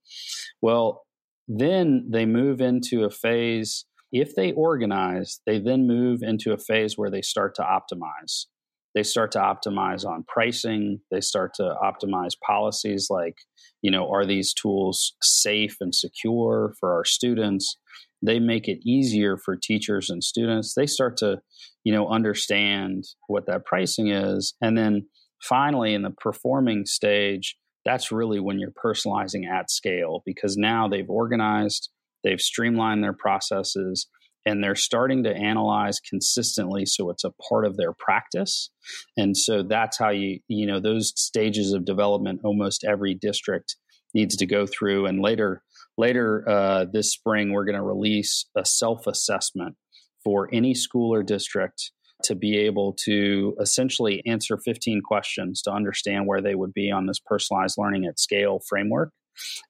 Well, 0.62 1.04
then 1.48 2.08
they 2.10 2.26
move 2.26 2.62
into 2.62 3.04
a 3.04 3.10
phase. 3.10 3.86
If 4.12 4.36
they 4.36 4.52
organize, 4.52 5.40
they 5.46 5.60
then 5.60 5.88
move 5.88 6.22
into 6.22 6.54
a 6.54 6.58
phase 6.58 6.98
where 6.98 7.10
they 7.10 7.22
start 7.22 7.56
to 7.56 7.62
optimize. 7.62 8.46
They 8.94 9.04
start 9.04 9.32
to 9.34 9.40
optimize 9.40 10.06
on 10.06 10.26
pricing. 10.28 11.00
They 11.12 11.22
start 11.22 11.54
to 11.56 11.76
optimize 11.82 12.34
policies 12.46 13.08
like 13.10 13.38
you 13.82 13.90
know 13.90 14.10
are 14.12 14.26
these 14.26 14.54
tools 14.54 15.14
safe 15.22 15.78
and 15.80 15.96
secure 15.96 16.74
for 16.80 16.94
our 16.94 17.06
students? 17.06 17.78
They 18.22 18.40
make 18.40 18.68
it 18.68 18.80
easier 18.86 19.38
for 19.38 19.56
teachers 19.56 20.10
and 20.10 20.24
students. 20.24 20.74
They 20.74 20.88
start 20.88 21.18
to 21.18 21.42
you 21.84 21.94
know 21.94 22.10
understand 22.10 23.06
what 23.28 23.46
that 23.48 23.66
pricing 23.66 24.10
is. 24.10 24.54
And 24.62 24.78
then 24.78 25.08
finally 25.42 25.94
in 25.94 26.02
the 26.04 26.12
performing 26.12 26.86
stage 26.86 27.56
that's 27.86 28.12
really 28.12 28.40
when 28.40 28.60
you're 28.60 28.72
personalizing 28.72 29.48
at 29.48 29.72
scale 29.72 30.22
because 30.26 30.58
now 30.58 30.88
they've 30.88 31.10
organized 31.10 31.90
they've 32.24 32.42
streamlined 32.42 33.04
their 33.04 33.14
processes 33.14 34.08
and 34.46 34.64
they're 34.64 34.76
starting 34.76 35.24
to 35.24 35.36
analyze 35.36 36.00
consistently 36.00 36.86
so 36.86 37.10
it's 37.10 37.24
a 37.24 37.32
part 37.50 37.66
of 37.66 37.78
their 37.78 37.94
practice. 37.94 38.72
And 39.18 39.38
so 39.38 39.64
that's 39.64 39.98
how 39.98 40.10
you 40.10 40.40
you 40.48 40.66
know 40.66 40.80
those 40.80 41.14
stages 41.16 41.74
of 41.74 41.86
development 41.86 42.42
almost 42.44 42.84
every 42.84 43.14
district 43.14 43.76
needs 44.14 44.36
to 44.38 44.46
go 44.46 44.66
through. 44.66 45.06
And 45.06 45.22
later 45.22 45.64
later 45.98 46.48
uh, 46.48 46.86
this 46.92 47.12
spring 47.12 47.52
we're 47.52 47.66
going 47.66 47.76
to 47.76 47.84
release 47.84 48.46
a 48.56 48.66
self-assessment 48.66 49.76
for 50.24 50.50
any 50.52 50.74
school 50.74 51.14
or 51.14 51.24
district 51.24 51.92
to 52.24 52.36
be 52.36 52.58
able 52.58 52.94
to 53.06 53.56
essentially 53.60 54.22
answer 54.26 54.58
15 54.58 55.02
questions 55.02 55.62
to 55.64 55.72
understand 55.72 56.28
where 56.28 56.42
they 56.42 56.56
would 56.56 56.74
be 56.74 56.92
on 56.92 57.06
this 57.06 57.20
personalized 57.20 57.76
learning 57.78 58.06
at 58.06 58.20
scale 58.20 58.62
framework 58.68 59.12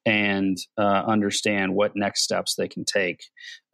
and 0.04 0.56
uh, 0.78 1.02
understand 1.06 1.74
what 1.74 1.92
next 1.94 2.22
steps 2.22 2.54
they 2.56 2.68
can 2.68 2.84
take 2.84 3.24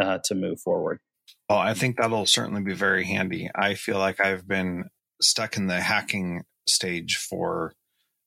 uh, 0.00 0.18
to 0.24 0.34
move 0.34 0.60
forward. 0.60 1.00
Well, 1.48 1.58
I 1.58 1.74
think 1.74 1.96
that'll 1.96 2.26
certainly 2.26 2.62
be 2.62 2.74
very 2.74 3.04
handy. 3.04 3.50
I 3.54 3.74
feel 3.74 3.98
like 3.98 4.20
I've 4.20 4.46
been 4.46 4.84
stuck 5.22 5.56
in 5.56 5.66
the 5.66 5.80
hacking 5.80 6.42
stage 6.66 7.16
for 7.16 7.72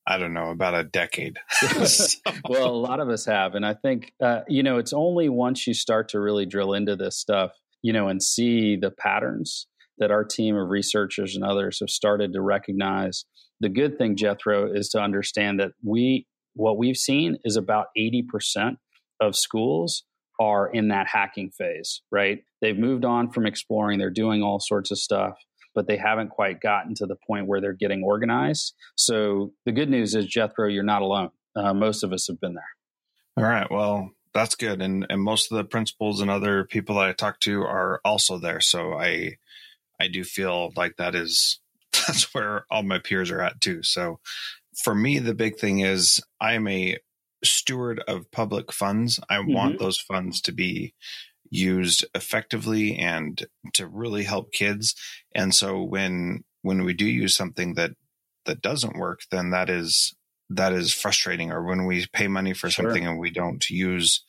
I 0.08 0.18
don't 0.18 0.34
know, 0.34 0.50
about 0.50 0.74
a 0.74 0.84
decade. 0.84 1.38
well, 2.50 2.70
a 2.70 2.76
lot 2.76 3.00
of 3.00 3.10
us 3.10 3.26
have. 3.26 3.54
And 3.54 3.66
I 3.66 3.76
think, 3.76 4.14
uh, 4.22 4.42
you 4.48 4.64
know, 4.64 4.78
it's 4.78 4.94
only 4.94 5.30
once 5.30 5.68
you 5.68 5.74
start 5.74 6.10
to 6.10 6.20
really 6.20 6.46
drill 6.46 6.74
into 6.74 6.96
this 6.96 7.18
stuff, 7.18 7.52
you 7.84 7.94
know, 7.94 8.08
and 8.08 8.22
see 8.22 8.76
the 8.76 8.90
patterns 8.90 9.68
that 10.02 10.12
our 10.12 10.26
team 10.26 10.58
of 10.58 10.70
researchers 10.70 11.36
and 11.36 11.46
others 11.46 11.80
have 11.80 11.90
started 11.90 12.34
to 12.34 12.42
recognize. 12.42 13.24
The 13.62 13.70
good 13.70 13.98
thing, 13.98 14.18
Jethro, 14.18 14.70
is 14.74 14.90
to 14.90 15.00
understand 15.00 15.60
that 15.62 15.72
we 15.84 16.26
what 16.54 16.78
we've 16.78 16.98
seen 16.98 17.38
is 17.46 17.56
about 17.56 17.88
80% 17.98 18.76
of 19.22 19.38
schools 19.38 20.04
are 20.40 20.68
in 20.68 20.90
that 20.90 21.08
hacking 21.08 21.52
phase, 21.52 22.02
right? 22.12 22.44
They've 22.62 22.78
moved 22.78 23.06
on 23.06 23.32
from 23.32 23.46
exploring, 23.46 24.00
they're 24.00 24.10
doing 24.10 24.42
all 24.42 24.60
sorts 24.60 24.92
of 24.92 24.98
stuff, 24.98 25.36
but 25.74 25.88
they 25.88 25.96
haven't 25.96 26.30
quite 26.30 26.60
gotten 26.60 26.96
to 26.96 27.06
the 27.06 27.16
point 27.28 27.48
where 27.48 27.62
they're 27.62 27.72
getting 27.72 28.04
organized. 28.04 28.74
So 28.98 29.54
the 29.66 29.72
good 29.72 29.90
news 29.90 30.16
is, 30.16 30.26
Jethro, 30.26 30.68
you're 30.68 30.84
not 30.84 31.04
alone. 31.04 31.30
Uh, 31.56 31.74
most 31.74 32.04
of 32.04 32.12
us 32.12 32.28
have 32.28 32.42
been 32.42 32.56
there. 32.56 32.64
All 33.38 33.50
right. 33.50 33.70
Well, 33.72 34.10
that's 34.34 34.56
good. 34.56 34.82
And 34.82 35.06
and 35.10 35.22
most 35.22 35.52
of 35.52 35.58
the 35.58 35.64
principals 35.64 36.22
and 36.22 36.30
other 36.30 36.64
people 36.66 36.96
that 36.96 37.10
I 37.10 37.14
talk 37.14 37.40
to 37.42 37.62
are 37.62 38.02
also 38.04 38.38
there. 38.38 38.62
So 38.62 38.94
I 38.94 39.38
I 40.02 40.08
do 40.08 40.24
feel 40.24 40.72
like 40.76 40.98
that 40.98 41.14
is 41.14 41.60
that's 42.08 42.34
where 42.34 42.66
all 42.72 42.84
my 42.84 43.00
peers 43.00 43.30
are 43.32 43.42
at 43.42 43.62
too. 43.62 43.84
So 43.84 44.20
for 44.76 44.96
me, 44.96 45.20
the 45.20 45.36
big 45.36 45.58
thing 45.58 45.80
is 45.80 46.22
I 46.40 46.54
am 46.54 46.68
a 46.68 46.98
steward 47.44 48.02
of 48.08 48.32
public 48.32 48.72
funds. 48.72 49.20
I 49.30 49.38
mm-hmm. 49.38 49.54
want 49.54 49.80
those 49.80 50.00
funds 50.00 50.42
to 50.42 50.52
be 50.52 50.94
used 51.50 52.06
effectively 52.16 52.98
and 52.98 53.46
to 53.74 53.86
really 53.86 54.24
help 54.24 54.52
kids. 54.52 54.96
And 55.36 55.54
so 55.54 55.82
when 55.84 56.44
when 56.62 56.84
we 56.84 56.94
do 56.94 57.06
use 57.06 57.36
something 57.36 57.76
that 57.76 57.92
that 58.46 58.62
doesn't 58.62 58.98
work, 58.98 59.22
then 59.30 59.52
that 59.52 59.70
is 59.70 60.16
that 60.50 60.74
is 60.74 60.94
frustrating. 60.94 61.52
Or 61.52 61.64
when 61.64 61.86
we 61.86 62.08
pay 62.12 62.28
money 62.28 62.54
for 62.54 62.70
sure. 62.70 62.86
something 62.86 63.06
and 63.06 63.20
we 63.20 63.32
don't 63.32 63.70
use 63.70 64.24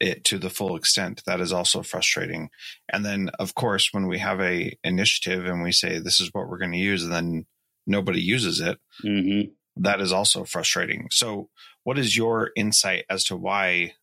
it 0.00 0.24
to 0.24 0.38
the 0.38 0.50
full 0.50 0.76
extent, 0.76 1.22
that 1.26 1.40
is 1.40 1.52
also 1.52 1.82
frustrating. 1.82 2.50
And 2.92 3.04
then, 3.04 3.30
of 3.38 3.54
course, 3.54 3.92
when 3.92 4.06
we 4.06 4.18
have 4.18 4.40
a 4.40 4.76
initiative 4.84 5.46
and 5.46 5.62
we 5.62 5.72
say 5.72 5.98
this 5.98 6.20
is 6.20 6.30
what 6.32 6.48
we're 6.48 6.58
going 6.58 6.72
to 6.72 6.78
use, 6.78 7.02
and 7.02 7.12
then 7.12 7.46
nobody 7.86 8.20
uses 8.20 8.60
it, 8.60 8.78
mm-hmm. 9.04 9.50
that 9.82 10.00
is 10.00 10.12
also 10.12 10.44
frustrating. 10.44 11.08
So, 11.10 11.50
what 11.84 11.98
is 11.98 12.16
your 12.16 12.50
insight 12.56 13.04
as 13.08 13.24
to 13.24 13.36
why 13.36 13.94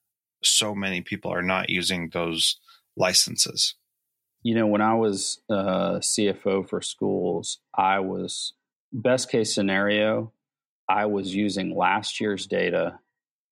so 0.43 0.73
many 0.75 1.01
people 1.01 1.31
are 1.31 1.43
not 1.43 1.69
using 1.69 2.09
those 2.11 2.59
licenses? 2.97 3.75
You 4.43 4.55
know, 4.55 4.67
when 4.67 4.81
I 4.81 4.95
was 4.95 5.41
uh, 5.49 5.99
CFO 5.99 6.69
for 6.69 6.81
schools, 6.81 7.59
I 7.75 7.99
was 7.99 8.53
best 8.91 9.29
case 9.31 9.53
scenario. 9.53 10.31
I 10.87 11.07
was 11.07 11.33
using 11.33 11.75
last 11.75 12.21
year's 12.21 12.45
data 12.45 12.99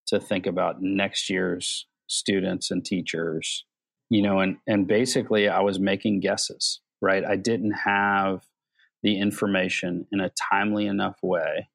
to 0.08 0.19
think 0.19 0.45
about 0.45 0.82
next 0.82 1.29
year's 1.29 1.88
students 2.07 2.71
and 2.71 2.83
teachers, 2.83 3.65
you 4.09 4.21
know, 4.21 4.39
and, 4.39 4.57
and 4.67 4.87
basically 4.87 5.47
I 5.47 5.61
was 5.61 5.79
making 5.79 6.19
guesses, 6.19 6.81
right? 7.01 7.23
I 7.23 7.35
didn't 7.35 7.73
have 7.73 8.43
the 9.01 9.19
information 9.19 10.07
in 10.11 10.19
a 10.19 10.31
timely 10.51 10.87
enough 10.87 11.17
way 11.21 11.67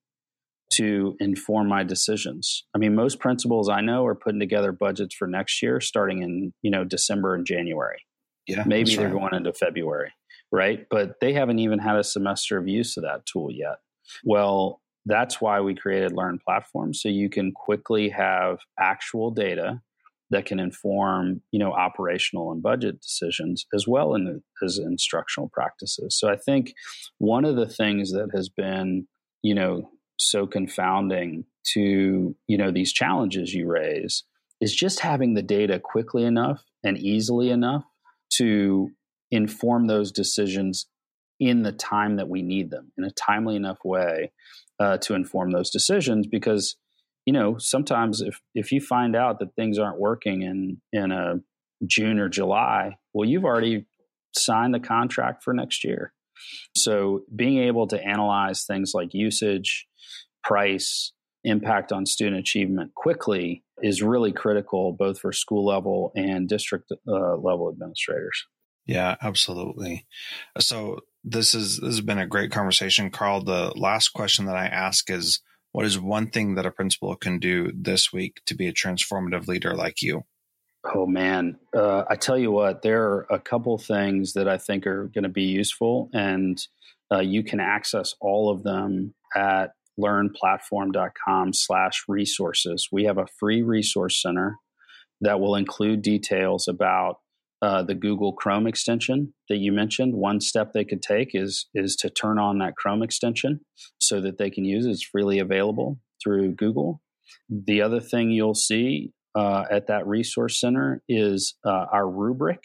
to 0.75 1.17
inform 1.21 1.69
my 1.69 1.83
decisions. 1.83 2.65
I 2.75 2.79
mean, 2.79 2.95
most 2.95 3.19
principals 3.19 3.69
I 3.69 3.81
know 3.81 4.05
are 4.07 4.15
putting 4.15 4.41
together 4.41 4.73
budgets 4.73 5.15
for 5.15 5.27
next 5.27 5.63
year 5.63 5.81
starting 5.81 6.23
in, 6.23 6.53
you 6.63 6.71
know, 6.71 6.85
December 6.85 7.35
and 7.35 7.47
January. 7.47 7.99
Yeah. 8.47 8.65
Maybe 8.67 8.95
they're 8.97 9.07
right. 9.09 9.21
going 9.21 9.35
into 9.35 9.53
February, 9.53 10.13
right? 10.53 10.87
But 10.91 11.21
they 11.21 11.33
haven't 11.33 11.59
even 11.59 11.79
had 11.79 11.97
a 11.97 12.05
semester 12.05 12.59
of 12.59 12.69
use 12.69 12.97
of 12.97 13.05
that 13.05 13.27
tool 13.27 13.51
yet. 13.51 13.77
Well, 14.25 14.81
that's 15.05 15.41
why 15.41 15.61
we 15.61 15.75
created 15.75 16.13
Learn 16.13 16.39
Platform 16.39 16.95
so 16.95 17.09
you 17.09 17.29
can 17.29 17.53
quickly 17.53 18.11
have 18.11 18.59
actual 18.79 19.31
data 19.31 19.81
that 20.31 20.47
can 20.47 20.61
inform 20.61 21.43
you 21.51 21.59
know 21.59 21.73
operational 21.73 22.53
and 22.53 22.63
budget 22.63 23.01
decisions 23.01 23.67
as 23.75 23.87
well 23.87 24.15
in, 24.15 24.43
as 24.65 24.79
instructional 24.79 25.51
practices. 25.53 26.19
So 26.19 26.29
i 26.29 26.37
think 26.37 26.73
one 27.19 27.45
of 27.45 27.57
the 27.57 27.69
things 27.69 28.13
that 28.13 28.31
has 28.35 28.49
been 28.49 29.07
you 29.43 29.55
know 29.55 29.89
so 30.19 30.47
confounding 30.47 31.45
to 31.75 32.35
you 32.47 32.59
know 32.59 32.71
these 32.71 32.93
challenges 32.93 33.55
you 33.55 33.67
raise 33.67 34.25
is 34.61 34.75
just 34.75 35.01
having 35.01 35.35
the 35.35 35.43
data 35.43 35.79
quickly 35.79 36.25
enough 36.25 36.63
and 36.83 36.99
easily 36.99 37.51
enough 37.51 37.85
to 38.31 38.91
inform 39.31 39.87
those 39.87 40.11
decisions 40.11 40.87
in 41.41 41.63
the 41.63 41.73
time 41.73 42.17
that 42.17 42.29
we 42.29 42.43
need 42.43 42.71
them 42.71 42.91
in 42.99 43.05
a 43.05 43.11
timely 43.13 43.55
enough 43.55 43.79
way 43.85 44.33
uh, 44.81 44.99
to 44.99 45.15
inform 45.15 45.53
those 45.53 45.71
decisions 45.71 46.27
because 46.27 46.77
you 47.29 47.33
know, 47.33 47.59
sometimes 47.59 48.23
if 48.23 48.41
if 48.55 48.73
you 48.73 48.81
find 48.81 49.15
out 49.15 49.39
that 49.39 49.55
things 49.55 49.79
aren't 49.79 50.01
working 50.01 50.41
in 50.41 50.81
in 50.95 51.13
a 51.13 51.35
June 51.87 52.19
or 52.19 52.31
July, 52.31 52.97
well, 53.13 53.29
you've 53.29 53.45
already 53.45 53.85
signed 54.35 54.73
the 54.73 54.81
contract 54.81 55.45
for 55.45 55.53
next 55.53 55.85
year. 55.85 56.15
So 56.75 57.25
being 57.37 57.59
able 57.59 57.87
to 57.89 58.03
analyze 58.03 58.65
things 58.65 58.93
like 58.95 59.13
usage, 59.13 59.87
price, 60.43 61.13
impact 61.45 61.93
on 61.93 62.07
student 62.07 62.39
achievement 62.39 62.95
quickly 62.95 63.63
is 63.83 64.03
really 64.03 64.33
critical 64.33 64.95
both 64.95 65.21
for 65.21 65.31
school 65.31 65.67
level 65.67 66.13
and 66.17 66.49
district 66.49 66.91
uh, 67.07 67.37
level 67.37 67.69
administrators. 67.69 68.47
Yeah, 68.87 69.17
absolutely. 69.21 70.07
So 70.61 71.01
this 71.25 71.55
is 71.55 71.77
this 71.77 71.91
has 71.91 72.01
been 72.01 72.17
a 72.17 72.27
great 72.27 72.53
conversation, 72.53 73.11
Karl. 73.11 73.43
The 73.45 73.71
last 73.77 74.15
question 74.15 74.47
that 74.47 74.57
I 74.57 74.65
ask 74.65 75.11
is 75.11 75.43
what 75.79 75.87
is 75.87 75.99
one 76.01 76.29
thing 76.29 76.57
that 76.57 76.67
a 76.67 76.73
principal 76.73 77.15
can 77.15 77.39
do 77.39 77.71
this 77.73 78.13
week 78.13 78.41
to 78.47 78.57
be 78.57 78.67
a 78.67 78.73
transformative 78.73 79.47
leader 79.47 79.77
like 79.77 80.03
you? 80.03 80.25
Oh 80.93 81.07
man, 81.07 81.57
uh, 81.73 82.03
I 82.11 82.17
tell 82.17 82.37
you 82.37 82.51
what, 82.51 82.83
there 82.83 83.05
are 83.05 83.29
a 83.31 83.39
couple 83.39 83.79
things 83.79 84.33
that 84.33 84.49
I 84.49 84.59
think 84.59 84.89
are 84.89 85.05
going 85.15 85.23
to 85.23 85.29
be 85.29 85.45
useful, 85.45 86.11
and 86.13 86.59
uh, 87.13 87.21
you 87.21 87.45
can 87.45 87.61
access 87.61 88.13
all 88.21 88.51
of 88.51 88.65
them 88.65 89.15
at 89.37 89.71
learnplatform.com/slash 90.01 92.05
resources. 92.09 92.89
We 92.91 93.05
have 93.05 93.19
a 93.19 93.29
free 93.39 93.63
resource 93.63 94.21
center 94.21 94.57
that 95.21 95.39
will 95.39 95.55
include 95.55 96.03
details 96.03 96.67
about 96.67 97.19
uh, 97.61 97.83
the 97.83 97.95
Google 97.95 98.33
Chrome 98.33 98.67
extension 98.67 99.35
that 99.49 99.57
you 99.57 99.73
mentioned. 99.73 100.15
One 100.15 100.41
step 100.41 100.73
they 100.73 100.85
could 100.85 101.03
take 101.03 101.31
is 101.35 101.67
is 101.75 101.97
to 101.97 102.11
turn 102.11 102.39
on 102.39 102.59
that 102.59 102.77
Chrome 102.77 103.03
extension 103.03 103.61
so 104.01 104.21
that 104.21 104.39
they 104.39 104.51
can 104.51 104.65
use 104.65 104.87
it. 104.87 104.91
It's 104.91 105.05
freely 105.05 105.39
available 105.39 105.99
through 106.23 106.55
Google. 106.55 107.01
The 107.51 107.83
other 107.83 108.01
thing 108.01 108.31
you'll 108.31 108.55
see 108.55 109.13
uh, 109.35 109.65
at 109.71 109.87
that 109.89 110.07
resource 110.07 110.61
center 110.61 111.03
is 111.09 111.55
uh, 111.65 111.87
our 111.93 112.09
rubric 112.09 112.61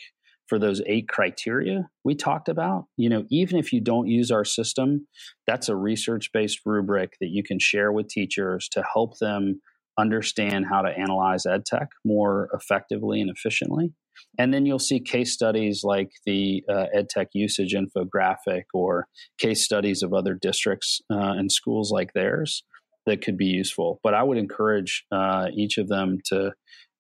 for 0.48 0.60
those 0.60 0.82
eight 0.86 1.08
criteria 1.08 1.90
we 2.04 2.16
talked 2.16 2.50
about. 2.50 2.86
You 2.98 3.10
know, 3.10 3.26
even 3.30 3.58
if 3.58 3.74
you 3.74 3.82
don't 3.82 4.08
use 4.08 4.30
our 4.32 4.46
system, 4.46 5.08
that's 5.48 5.70
a 5.70 5.76
research 5.76 6.32
based 6.34 6.60
rubric 6.66 7.14
that 7.22 7.30
you 7.30 7.44
can 7.44 7.60
share 7.60 7.92
with 7.92 8.08
teachers 8.08 8.70
to 8.74 8.84
help 8.94 9.18
them 9.20 9.62
understand 9.98 10.66
how 10.70 10.82
to 10.82 10.90
analyze 10.90 11.46
ed 11.46 11.66
tech 11.66 11.90
more 12.04 12.50
effectively 12.54 13.22
and 13.22 13.30
efficiently. 13.30 13.94
And 14.38 14.54
then 14.54 14.66
you'll 14.66 14.80
see 14.80 15.00
case 15.00 15.34
studies 15.34 15.84
like 15.84 16.12
the 16.26 16.64
uh, 16.70 16.86
EdTech 16.96 17.28
usage 17.34 17.76
infographic 17.76 18.64
or 18.74 19.08
case 19.38 19.64
studies 19.64 20.04
of 20.04 20.14
other 20.14 20.34
districts 20.34 21.02
uh, 21.12 21.34
and 21.38 21.52
schools 21.52 21.92
like 21.92 22.14
theirs 22.14 22.64
that 23.06 23.22
could 23.22 23.38
be 23.38 23.46
useful. 23.46 24.00
But 24.04 24.14
I 24.14 24.24
would 24.24 24.38
encourage 24.38 25.06
uh, 25.12 25.48
each 25.54 25.78
of 25.78 25.88
them 25.88 26.20
to 26.26 26.52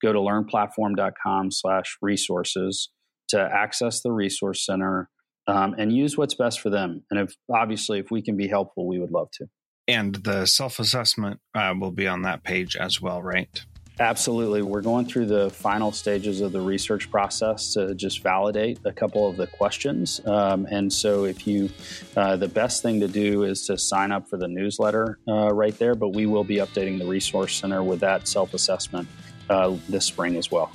go 0.02 0.12
to 0.12 0.19
learnplatform.com 0.19 1.52
slash 1.52 1.97
resources 2.02 2.89
to 3.30 3.39
access 3.41 4.02
the 4.02 4.12
resource 4.12 4.65
center 4.65 5.10
um, 5.47 5.76
and 5.78 5.95
use 5.95 6.17
what's 6.17 6.36
best 6.36 6.60
for 6.60 6.69
them. 6.69 7.04
And 7.10 7.19
if 7.19 7.36
obviously, 7.54 7.99
if 7.99 8.12
we 8.12 8.21
can 8.21 8.38
be 8.38 8.47
helpful, 8.47 8.88
we 8.88 8.99
would 8.99 9.12
love 9.12 9.30
to. 9.34 9.47
And 9.88 10.15
the 10.15 10.45
self 10.45 10.80
assessment 10.80 11.39
uh, 11.54 11.73
will 11.80 11.91
be 11.91 12.08
on 12.08 12.21
that 12.21 12.43
page 12.43 12.76
as 12.76 13.02
well, 13.02 13.21
right? 13.21 13.65
Absolutely. 14.00 14.64
We're 14.64 14.82
going 14.82 15.06
through 15.06 15.28
the 15.28 15.52
final 15.52 15.92
stages 15.92 16.42
of 16.42 16.52
the 16.52 16.62
research 16.62 17.12
process 17.12 17.74
to 17.74 17.94
just 17.94 18.24
validate 18.24 18.80
a 18.86 18.92
couple 18.92 19.30
of 19.30 19.38
the 19.38 19.46
questions. 19.46 20.20
Um, 20.26 20.66
and 20.72 20.92
so, 20.92 21.26
if 21.26 21.46
you, 21.46 21.70
uh, 22.18 22.36
the 22.36 22.48
best 22.48 22.82
thing 22.82 23.00
to 23.02 23.08
do 23.08 23.44
is 23.44 23.68
to 23.68 23.78
sign 23.78 24.12
up 24.12 24.28
for 24.28 24.38
the 24.38 24.48
newsletter 24.48 25.20
uh, 25.28 25.54
right 25.54 25.78
there, 25.78 25.94
but 25.94 26.10
we 26.10 26.26
will 26.26 26.44
be 26.44 26.56
updating 26.56 26.98
the 26.98 27.06
Resource 27.06 27.56
Center 27.56 27.84
with 27.84 28.00
that 28.00 28.28
self 28.28 28.56
assessment 28.56 29.08
uh, 29.50 29.76
this 29.88 30.06
spring 30.06 30.38
as 30.38 30.50
well. 30.50 30.72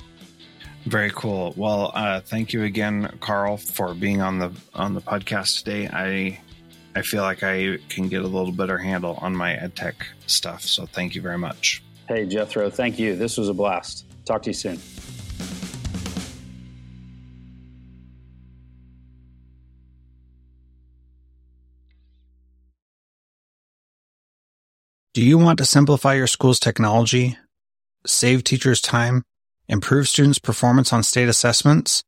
Very 0.85 1.11
cool. 1.11 1.53
Well, 1.57 1.91
uh, 1.93 2.21
thank 2.21 2.53
you 2.53 2.63
again, 2.63 3.17
Karl, 3.19 3.57
for 3.57 3.93
being 3.93 4.21
on 4.21 4.39
the 4.39 4.51
on 4.73 4.93
the 4.93 5.01
podcast 5.01 5.59
today. 5.59 5.89
I 5.91 6.39
I 6.95 7.01
feel 7.01 7.23
like 7.23 7.43
I 7.43 7.79
can 7.89 8.07
get 8.07 8.21
a 8.21 8.27
little 8.27 8.53
better 8.53 8.77
handle 8.77 9.19
on 9.21 9.35
my 9.35 9.55
ed 9.55 9.75
tech 9.75 10.07
stuff. 10.25 10.61
So 10.61 10.85
thank 10.85 11.15
you 11.15 11.21
very 11.21 11.37
much. 11.37 11.83
Hey, 12.09 12.25
Jethro, 12.25 12.71
thank 12.71 12.97
you. 12.97 13.15
This 13.15 13.37
was 13.37 13.49
a 13.49 13.53
blast. 13.53 14.03
Talk 14.25 14.41
to 14.41 14.49
you 14.49 14.53
soon. 14.55 14.79
Do 25.13 25.21
you 25.23 25.37
want 25.37 25.59
to 25.59 25.65
simplify 25.65 26.15
your 26.15 26.25
school's 26.25 26.59
technology, 26.59 27.37
save 28.07 28.43
teachers 28.43 28.81
time, 28.81 29.21
improve 29.67 30.07
students' 30.07 30.39
performance 30.39 30.91
on 30.91 31.03
state 31.03 31.29
assessments? 31.29 32.03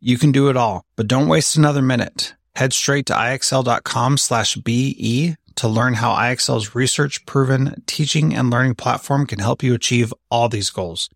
You 0.00 0.16
can 0.16 0.32
do 0.32 0.48
it 0.48 0.56
all, 0.56 0.82
but 0.96 1.08
don't 1.08 1.28
waste 1.28 1.56
another 1.56 1.82
minute. 1.82 2.34
Head 2.54 2.72
straight 2.72 3.04
to 3.06 3.12
ixl.com 3.12 4.16
slash 4.16 4.54
BE 4.56 5.36
to 5.56 5.68
learn 5.68 5.94
how 5.94 6.14
IXL's 6.14 6.74
research 6.74 7.26
proven 7.26 7.82
teaching 7.86 8.34
and 8.34 8.50
learning 8.50 8.74
platform 8.74 9.26
can 9.26 9.38
help 9.38 9.62
you 9.62 9.74
achieve 9.74 10.12
all 10.30 10.48
these 10.48 10.70
goals. 10.70 11.10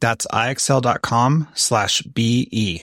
That's 0.00 0.26
IXL.com 0.26 1.48
slash 1.54 2.02
BE. 2.02 2.76